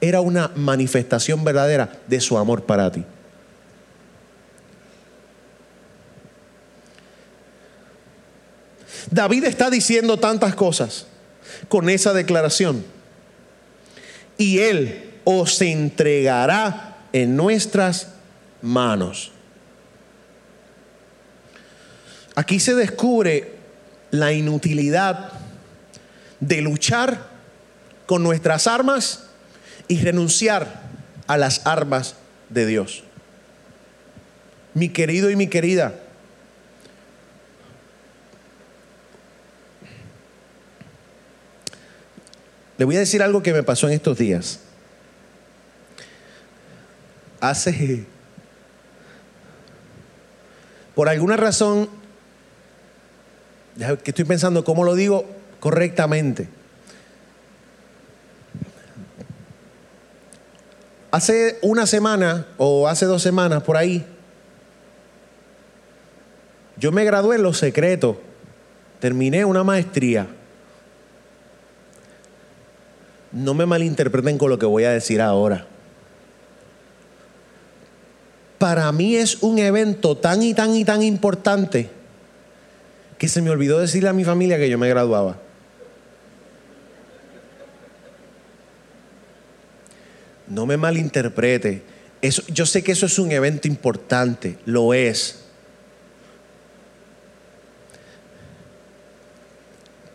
[0.00, 3.04] era una manifestación verdadera de su amor para ti.
[9.10, 11.06] David está diciendo tantas cosas
[11.68, 12.84] con esa declaración.
[14.36, 18.08] Y Él os entregará en nuestras
[18.62, 19.32] manos.
[22.34, 23.56] Aquí se descubre
[24.10, 25.32] la inutilidad
[26.40, 27.28] de luchar
[28.06, 29.24] con nuestras armas
[29.88, 30.82] y renunciar
[31.26, 32.14] a las armas
[32.48, 33.02] de Dios.
[34.74, 35.94] Mi querido y mi querida,
[42.78, 44.60] Le voy a decir algo que me pasó en estos días.
[47.40, 48.04] Hace,
[50.94, 51.88] por alguna razón,
[53.76, 55.26] que estoy pensando cómo lo digo
[55.58, 56.48] correctamente.
[61.10, 64.06] Hace una semana o hace dos semanas por ahí,
[66.76, 68.18] yo me gradué en los secretos,
[69.00, 70.28] terminé una maestría
[73.32, 75.66] no me malinterpreten con lo que voy a decir ahora.
[78.58, 81.90] Para mí es un evento tan y tan y tan importante
[83.18, 85.38] que se me olvidó decirle a mi familia que yo me graduaba.
[90.48, 91.82] No me malinterprete.
[92.48, 95.44] Yo sé que eso es un evento importante, lo es.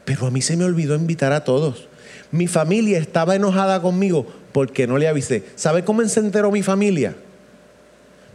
[0.04, 1.88] Pero a mí se me olvidó invitar a todos.
[2.34, 5.44] Mi familia estaba enojada conmigo porque no le avisé.
[5.56, 7.16] ¿Sabe cómo se enteró mi familia?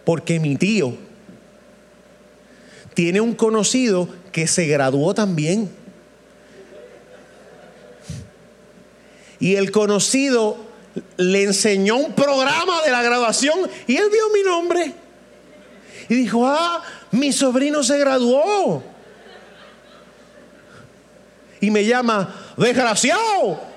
[0.04, 0.94] Porque mi tío
[2.94, 5.68] tiene un conocido que se graduó también.
[9.40, 10.58] Y el conocido
[11.16, 14.94] le enseñó un programa de la graduación y él vio mi nombre.
[16.08, 18.80] Y dijo, ah, mi sobrino se graduó.
[21.60, 23.67] Y me llama, desgraciado,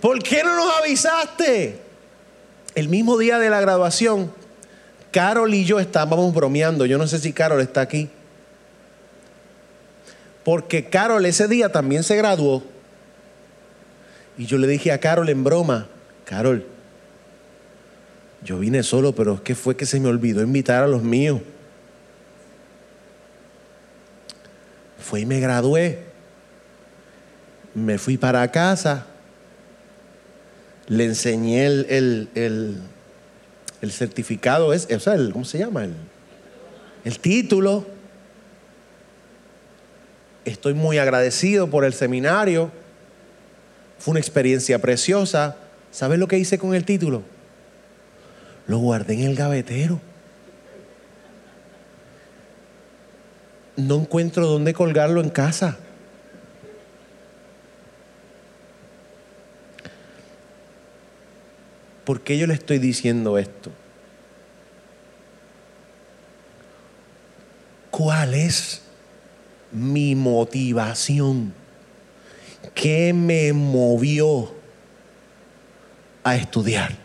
[0.00, 1.80] ¿Por qué no nos avisaste?
[2.74, 4.32] El mismo día de la graduación,
[5.10, 6.84] Carol y yo estábamos bromeando.
[6.84, 8.10] Yo no sé si Carol está aquí.
[10.44, 12.62] Porque Carol ese día también se graduó.
[14.36, 15.88] Y yo le dije a Carol en broma,
[16.26, 16.66] Carol,
[18.44, 21.40] yo vine solo, pero es que fue que se me olvidó invitar a los míos.
[24.98, 26.04] Fui y me gradué.
[27.74, 29.06] Me fui para casa
[30.88, 35.84] le enseñé el, el, certificado, es, o sea, ¿cómo se llama?
[35.84, 35.94] El,
[37.04, 37.86] el título.
[40.44, 42.70] Estoy muy agradecido por el seminario.
[43.98, 45.56] Fue una experiencia preciosa.
[45.90, 47.22] ¿Sabes lo que hice con el título?
[48.66, 50.00] Lo guardé en el gavetero.
[53.76, 55.78] No encuentro dónde colgarlo en casa.
[62.06, 63.72] ¿Por qué yo le estoy diciendo esto?
[67.90, 68.82] ¿Cuál es
[69.72, 71.52] mi motivación?
[72.76, 74.54] ¿Qué me movió
[76.22, 76.96] a estudiar?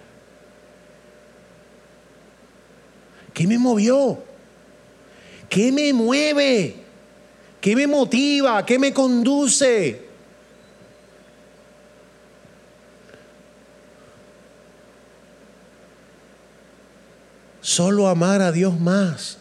[3.33, 4.23] ¿Qué me movió?
[5.49, 6.75] ¿Qué me mueve?
[7.59, 8.63] ¿Qué me motiva?
[8.67, 10.00] ¿Qué me conduce?
[17.61, 19.37] Solo amar a Dios más.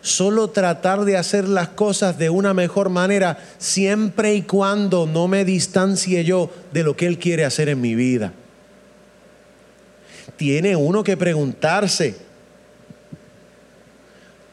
[0.00, 5.44] Solo tratar de hacer las cosas de una mejor manera siempre y cuando no me
[5.44, 8.32] distancie yo de lo que Él quiere hacer en mi vida.
[10.36, 12.14] tiene uno que preguntarse,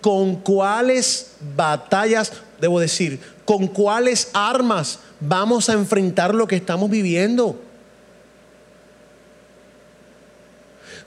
[0.01, 7.62] ¿con cuáles batallas, debo decir, con cuáles armas vamos a enfrentar lo que estamos viviendo?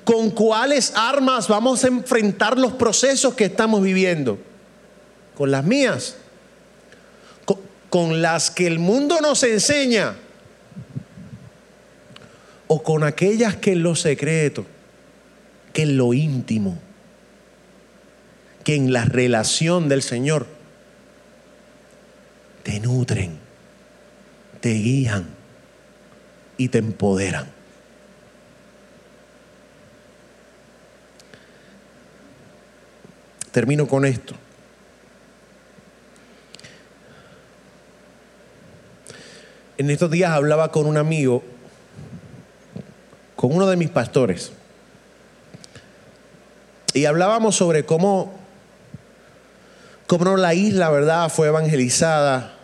[0.09, 4.39] ¿Con cuáles armas vamos a enfrentar los procesos que estamos viviendo?
[5.37, 6.17] ¿Con las mías?
[7.91, 10.17] ¿Con, las que el mundo nos enseña?
[12.69, 14.65] ¿O con aquellas que en lo secreto,
[15.75, 16.79] que en lo íntimo,
[18.65, 20.47] que en la relación del Señor
[22.63, 23.37] te nutren,
[24.63, 25.27] te guían
[26.57, 27.58] y te empoderan?
[33.53, 34.35] Termino con esto.
[39.79, 41.43] En estos días hablaba con un amigo,
[43.37, 44.51] con uno de mis pastores,
[46.95, 48.33] y hablábamos sobre cómo,
[50.09, 52.55] cómo la isla, ¿verdad?, fue evangelizada.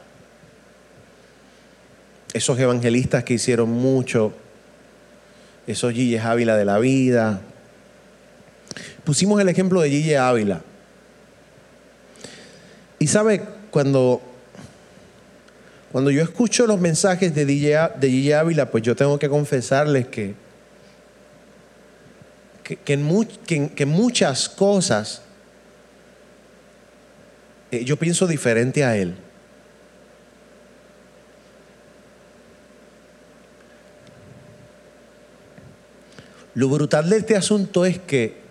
[2.33, 4.33] Esos evangelistas que hicieron mucho,
[5.69, 7.43] esos Gille Ávila de la vida.
[9.05, 10.63] Pusimos el ejemplo de Gille Ávila.
[13.05, 14.23] Y sabe, cuando,
[15.93, 20.35] cuando yo escucho los mensajes de DJ, de Ávila, pues yo tengo que confesarles que,
[22.63, 23.03] que, en,
[23.91, 25.21] muchas cosas
[27.71, 29.15] eh, yo pienso diferente a él.
[36.55, 38.44] Lo brutal de este asunto es que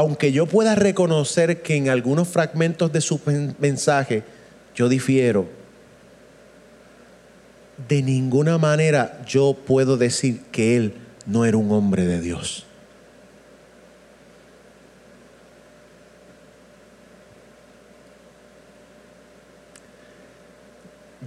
[0.00, 3.20] aunque yo pueda reconocer que en algunos fragmentos de su
[3.58, 4.22] mensaje
[4.74, 5.46] yo difiero,
[7.86, 10.94] de ninguna manera yo puedo decir que él
[11.26, 12.64] no era un hombre de Dios.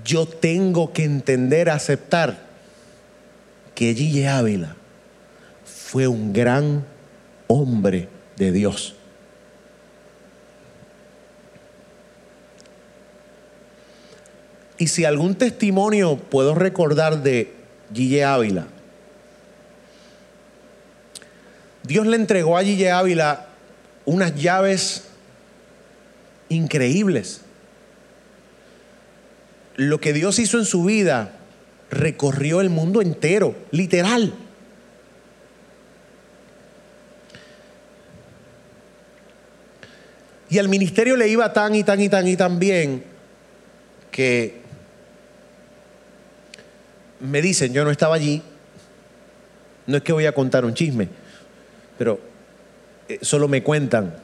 [0.03, 2.39] Yo tengo que entender, aceptar
[3.76, 4.76] que Gille Ávila
[5.63, 6.84] fue un gran
[7.47, 8.95] hombre de Dios.
[14.77, 17.53] Y si algún testimonio puedo recordar de
[17.93, 18.67] Gille Ávila,
[21.84, 23.47] Dios le entregó a Gille Ávila
[24.05, 25.05] unas llaves
[26.49, 27.41] increíbles.
[29.75, 31.34] Lo que Dios hizo en su vida
[31.89, 34.34] recorrió el mundo entero, literal.
[40.53, 43.03] Y al ministerio le iba tan y tan y tan y tan bien
[44.11, 44.61] que
[47.21, 48.43] me dicen, yo no estaba allí,
[49.87, 51.07] no es que voy a contar un chisme,
[51.97, 52.19] pero
[53.09, 54.15] eh, solo me cuentan.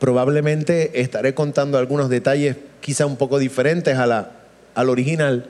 [0.00, 4.32] Probablemente estaré contando algunos detalles quizá un poco diferentes a la,
[4.74, 5.48] al original.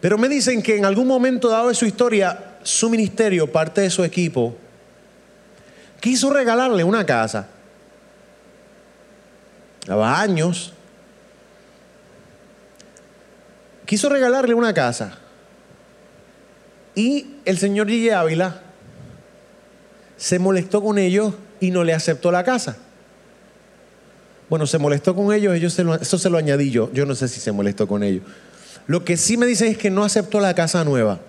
[0.00, 3.90] Pero me dicen que en algún momento dado de su historia, su ministerio, parte de
[3.90, 4.56] su equipo,
[6.00, 7.48] quiso regalarle una casa.
[9.84, 10.72] Llevaba años.
[13.86, 15.18] Quiso regalarle una casa.
[16.94, 18.60] Y el señor Gille Ávila
[20.16, 22.76] se molestó con ellos y no le aceptó la casa.
[24.48, 26.90] Bueno, se molestó con ellos, ellos eso se lo añadí yo.
[26.92, 28.24] Yo no sé si se molestó con ellos.
[28.86, 31.20] Lo que sí me dicen es que no aceptó la casa nueva.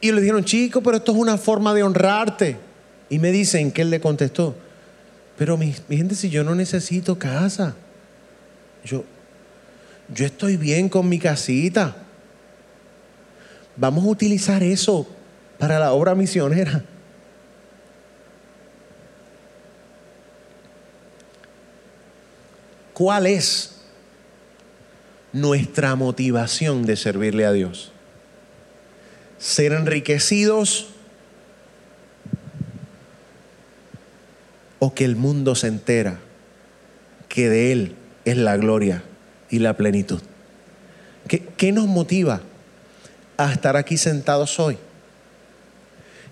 [0.00, 2.56] Y le dijeron, chico, pero esto es una forma de honrarte.
[3.08, 4.54] Y me dicen que él le contestó,
[5.36, 7.74] pero mi, gente, si yo no necesito casa,
[8.84, 9.04] yo,
[10.12, 11.96] yo estoy bien con mi casita.
[13.76, 15.06] Vamos a utilizar eso
[15.58, 16.82] para la obra misionera.
[22.94, 23.72] ¿Cuál es
[25.32, 27.92] nuestra motivación de servirle a Dios?
[29.38, 30.88] Ser enriquecidos
[34.78, 36.18] o que el mundo se entera
[37.28, 39.02] que de Él es la gloria
[39.50, 40.20] y la plenitud.
[41.28, 42.40] ¿Qué, qué nos motiva
[43.36, 44.78] a estar aquí sentados hoy?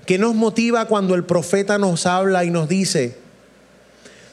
[0.06, 3.16] ¿Qué nos motiva cuando el profeta nos habla y nos dice,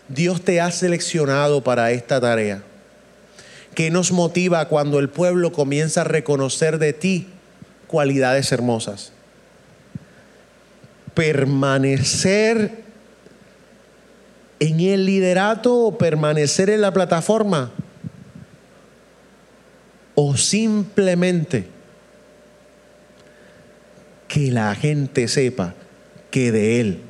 [0.10, 2.64] Dios te ha seleccionado para esta tarea?
[3.74, 7.28] ¿Qué nos motiva cuando el pueblo comienza a reconocer de ti
[7.92, 9.12] cualidades hermosas.
[11.14, 12.84] Permanecer
[14.60, 17.72] en el liderato o permanecer en la plataforma
[20.16, 21.68] o simplemente
[24.28, 25.74] que la gente sepa
[26.30, 27.02] que de Él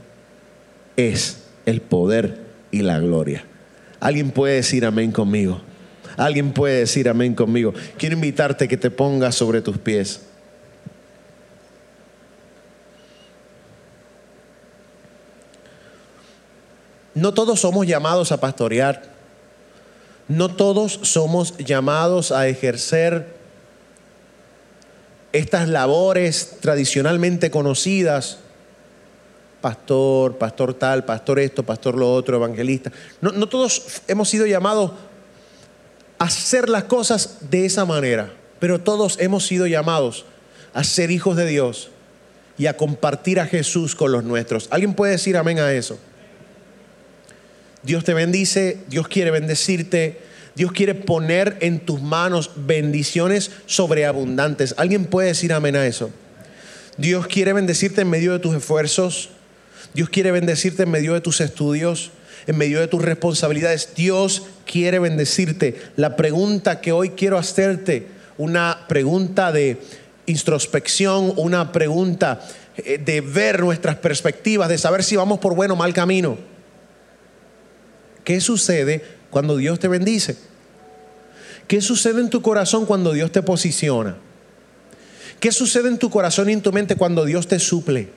[0.98, 2.40] es el poder
[2.72, 3.44] y la gloria.
[4.00, 5.62] Alguien puede decir amén conmigo.
[6.18, 7.74] Alguien puede decir amén conmigo.
[7.98, 10.22] Quiero invitarte que te pongas sobre tus pies.
[17.14, 19.04] No todos somos llamados a pastorear.
[20.28, 23.36] No todos somos llamados a ejercer
[25.34, 28.40] estas labores tradicionalmente conocidas.
[29.60, 32.92] Pastor, pastor tal, pastor esto, pastor lo otro, evangelista.
[33.20, 34.92] No, no todos hemos sido llamados
[36.18, 40.26] a hacer las cosas de esa manera, pero todos hemos sido llamados
[40.74, 41.90] a ser hijos de Dios
[42.58, 44.68] y a compartir a Jesús con los nuestros.
[44.72, 45.98] ¿Alguien puede decir amén a eso?
[47.84, 50.20] Dios te bendice, Dios quiere bendecirte,
[50.56, 54.76] Dios quiere poner en tus manos bendiciones sobreabundantes.
[54.78, 56.12] ¿Alguien puede decir amén a eso?
[56.98, 59.30] Dios quiere bendecirte en medio de tus esfuerzos,
[59.94, 62.12] Dios quiere bendecirte en medio de tus estudios,
[62.48, 63.90] en medio de tus responsabilidades.
[63.96, 65.82] Dios quiere bendecirte.
[65.96, 68.08] La pregunta que hoy quiero hacerte,
[68.38, 69.80] una pregunta de
[70.26, 72.42] introspección, una pregunta
[72.78, 76.51] eh, de ver nuestras perspectivas, de saber si vamos por buen o mal camino.
[78.24, 80.38] ¿Qué sucede cuando Dios te bendice?
[81.68, 84.18] ¿Qué sucede en tu corazón cuando Dios te posiciona?
[85.40, 88.10] ¿Qué sucede en tu corazón y en tu mente cuando Dios te suple?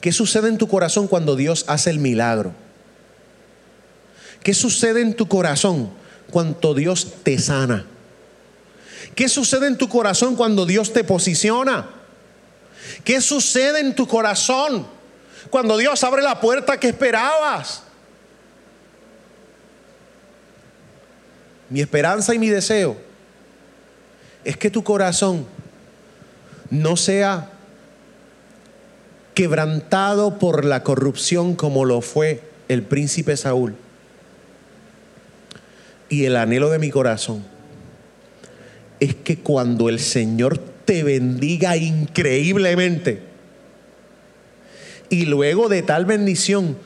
[0.00, 2.52] ¿Qué sucede en tu corazón cuando Dios hace el milagro?
[4.42, 5.90] ¿Qué sucede en tu corazón
[6.30, 7.86] cuando Dios te sana?
[9.14, 11.88] ¿Qué sucede en tu corazón cuando Dios te posiciona?
[13.04, 14.86] ¿Qué sucede en tu corazón
[15.48, 17.85] cuando Dios abre la puerta que esperabas?
[21.68, 22.96] Mi esperanza y mi deseo
[24.44, 25.46] es que tu corazón
[26.70, 27.50] no sea
[29.34, 33.74] quebrantado por la corrupción como lo fue el príncipe Saúl.
[36.08, 37.44] Y el anhelo de mi corazón
[39.00, 43.22] es que cuando el Señor te bendiga increíblemente
[45.08, 46.78] y luego de tal bendición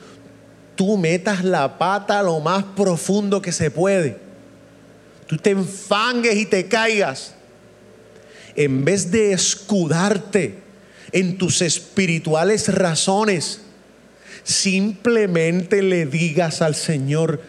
[0.75, 4.30] tú metas la pata lo más profundo que se puede
[5.31, 7.35] tú te enfangues y te caigas,
[8.53, 10.55] en vez de escudarte
[11.13, 13.61] en tus espirituales razones,
[14.43, 17.41] simplemente le digas al Señor,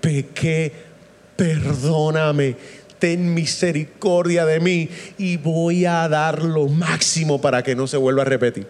[0.00, 0.72] pequé,
[1.36, 2.56] perdóname,
[2.98, 8.22] ten misericordia de mí y voy a dar lo máximo para que no se vuelva
[8.22, 8.66] a repetir.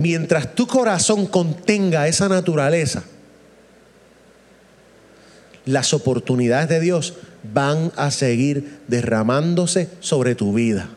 [0.00, 3.04] Mientras tu corazón contenga esa naturaleza,
[5.66, 7.14] las oportunidades de Dios
[7.52, 10.88] van a seguir derramándose sobre tu vida.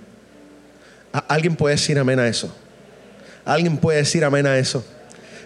[1.28, 2.56] ¿Alguien puede decir amén a eso?
[3.43, 4.86] ¿Alguien puede decir amén a eso?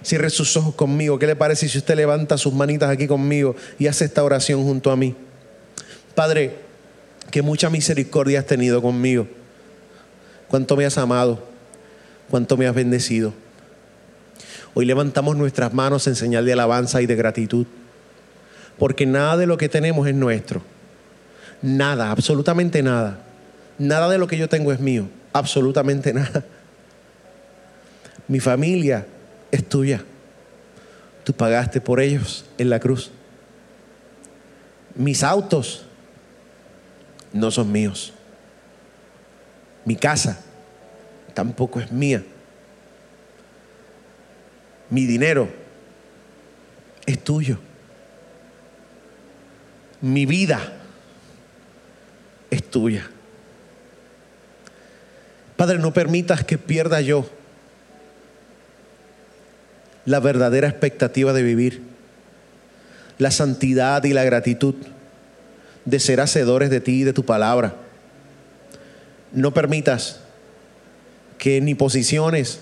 [0.04, 1.18] Cierre sus ojos conmigo.
[1.18, 4.92] ¿Qué le parece si usted levanta sus manitas aquí conmigo y hace esta oración junto
[4.92, 5.16] a mí?
[6.14, 6.56] Padre,
[7.32, 9.28] que mucha misericordia has tenido conmigo.
[10.48, 11.44] Cuánto me has amado.
[12.30, 13.34] Cuánto me has bendecido.
[14.80, 17.66] Hoy levantamos nuestras manos en señal de alabanza y de gratitud,
[18.78, 20.62] porque nada de lo que tenemos es nuestro.
[21.64, 23.18] Nada, absolutamente nada.
[23.80, 26.46] Nada de lo que yo tengo es mío, absolutamente nada.
[28.28, 29.08] Mi familia
[29.50, 30.04] es tuya.
[31.24, 33.10] Tú pagaste por ellos en la cruz.
[34.94, 35.88] Mis autos
[37.34, 38.14] no son míos.
[39.86, 40.40] Mi casa
[41.34, 42.24] tampoco es mía
[44.90, 45.50] mi dinero
[47.06, 47.58] es tuyo.
[50.02, 50.74] Mi vida
[52.52, 53.10] es tuya.
[55.56, 57.28] Padre, no permitas que pierda yo
[60.06, 61.82] la verdadera expectativa de vivir,
[63.18, 64.76] la santidad y la gratitud
[65.86, 67.76] de ser hacedores de ti y de tu palabra.
[69.34, 70.20] No permitas
[71.38, 72.62] que ni posiciones,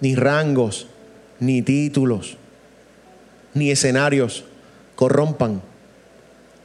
[0.00, 0.88] ni rangos,
[1.40, 2.36] ni títulos,
[3.54, 4.44] ni escenarios
[4.94, 5.62] corrompan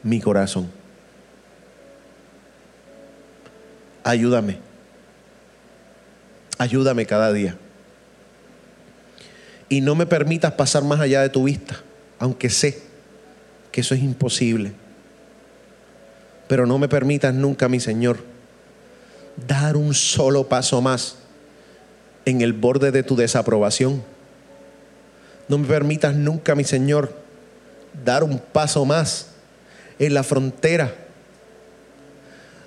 [0.03, 0.69] mi corazón.
[4.03, 4.57] Ayúdame.
[6.57, 7.57] Ayúdame cada día.
[9.69, 11.81] Y no me permitas pasar más allá de tu vista,
[12.19, 12.81] aunque sé
[13.71, 14.73] que eso es imposible.
[16.47, 18.19] Pero no me permitas nunca, mi Señor,
[19.47, 21.17] dar un solo paso más
[22.25, 24.03] en el borde de tu desaprobación
[25.47, 27.13] no me permitas nunca, mi Señor,
[28.05, 29.27] dar un paso más
[29.99, 30.95] en la frontera,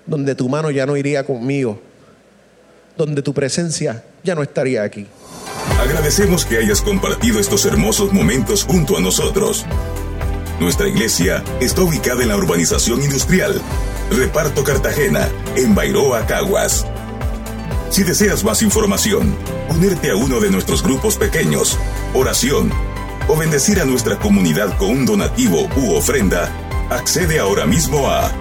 [0.06, 1.80] donde tu mano ya no iría conmigo,
[2.96, 5.06] donde tu presencia ya no estaría aquí.
[5.80, 9.64] Agradecemos que hayas compartido estos hermosos momentos junto a nosotros.
[10.60, 13.60] Nuestra iglesia está ubicada en la urbanización industrial,
[14.10, 16.86] Reparto Cartagena, en Bairoa, Caguas.
[17.94, 19.38] Si deseas más información,
[19.68, 21.78] unirte a uno de nuestros grupos pequeños,
[22.12, 22.72] oración
[23.28, 26.50] o bendecir a nuestra comunidad con un donativo u ofrenda,
[26.90, 28.32] accede ahora mismo a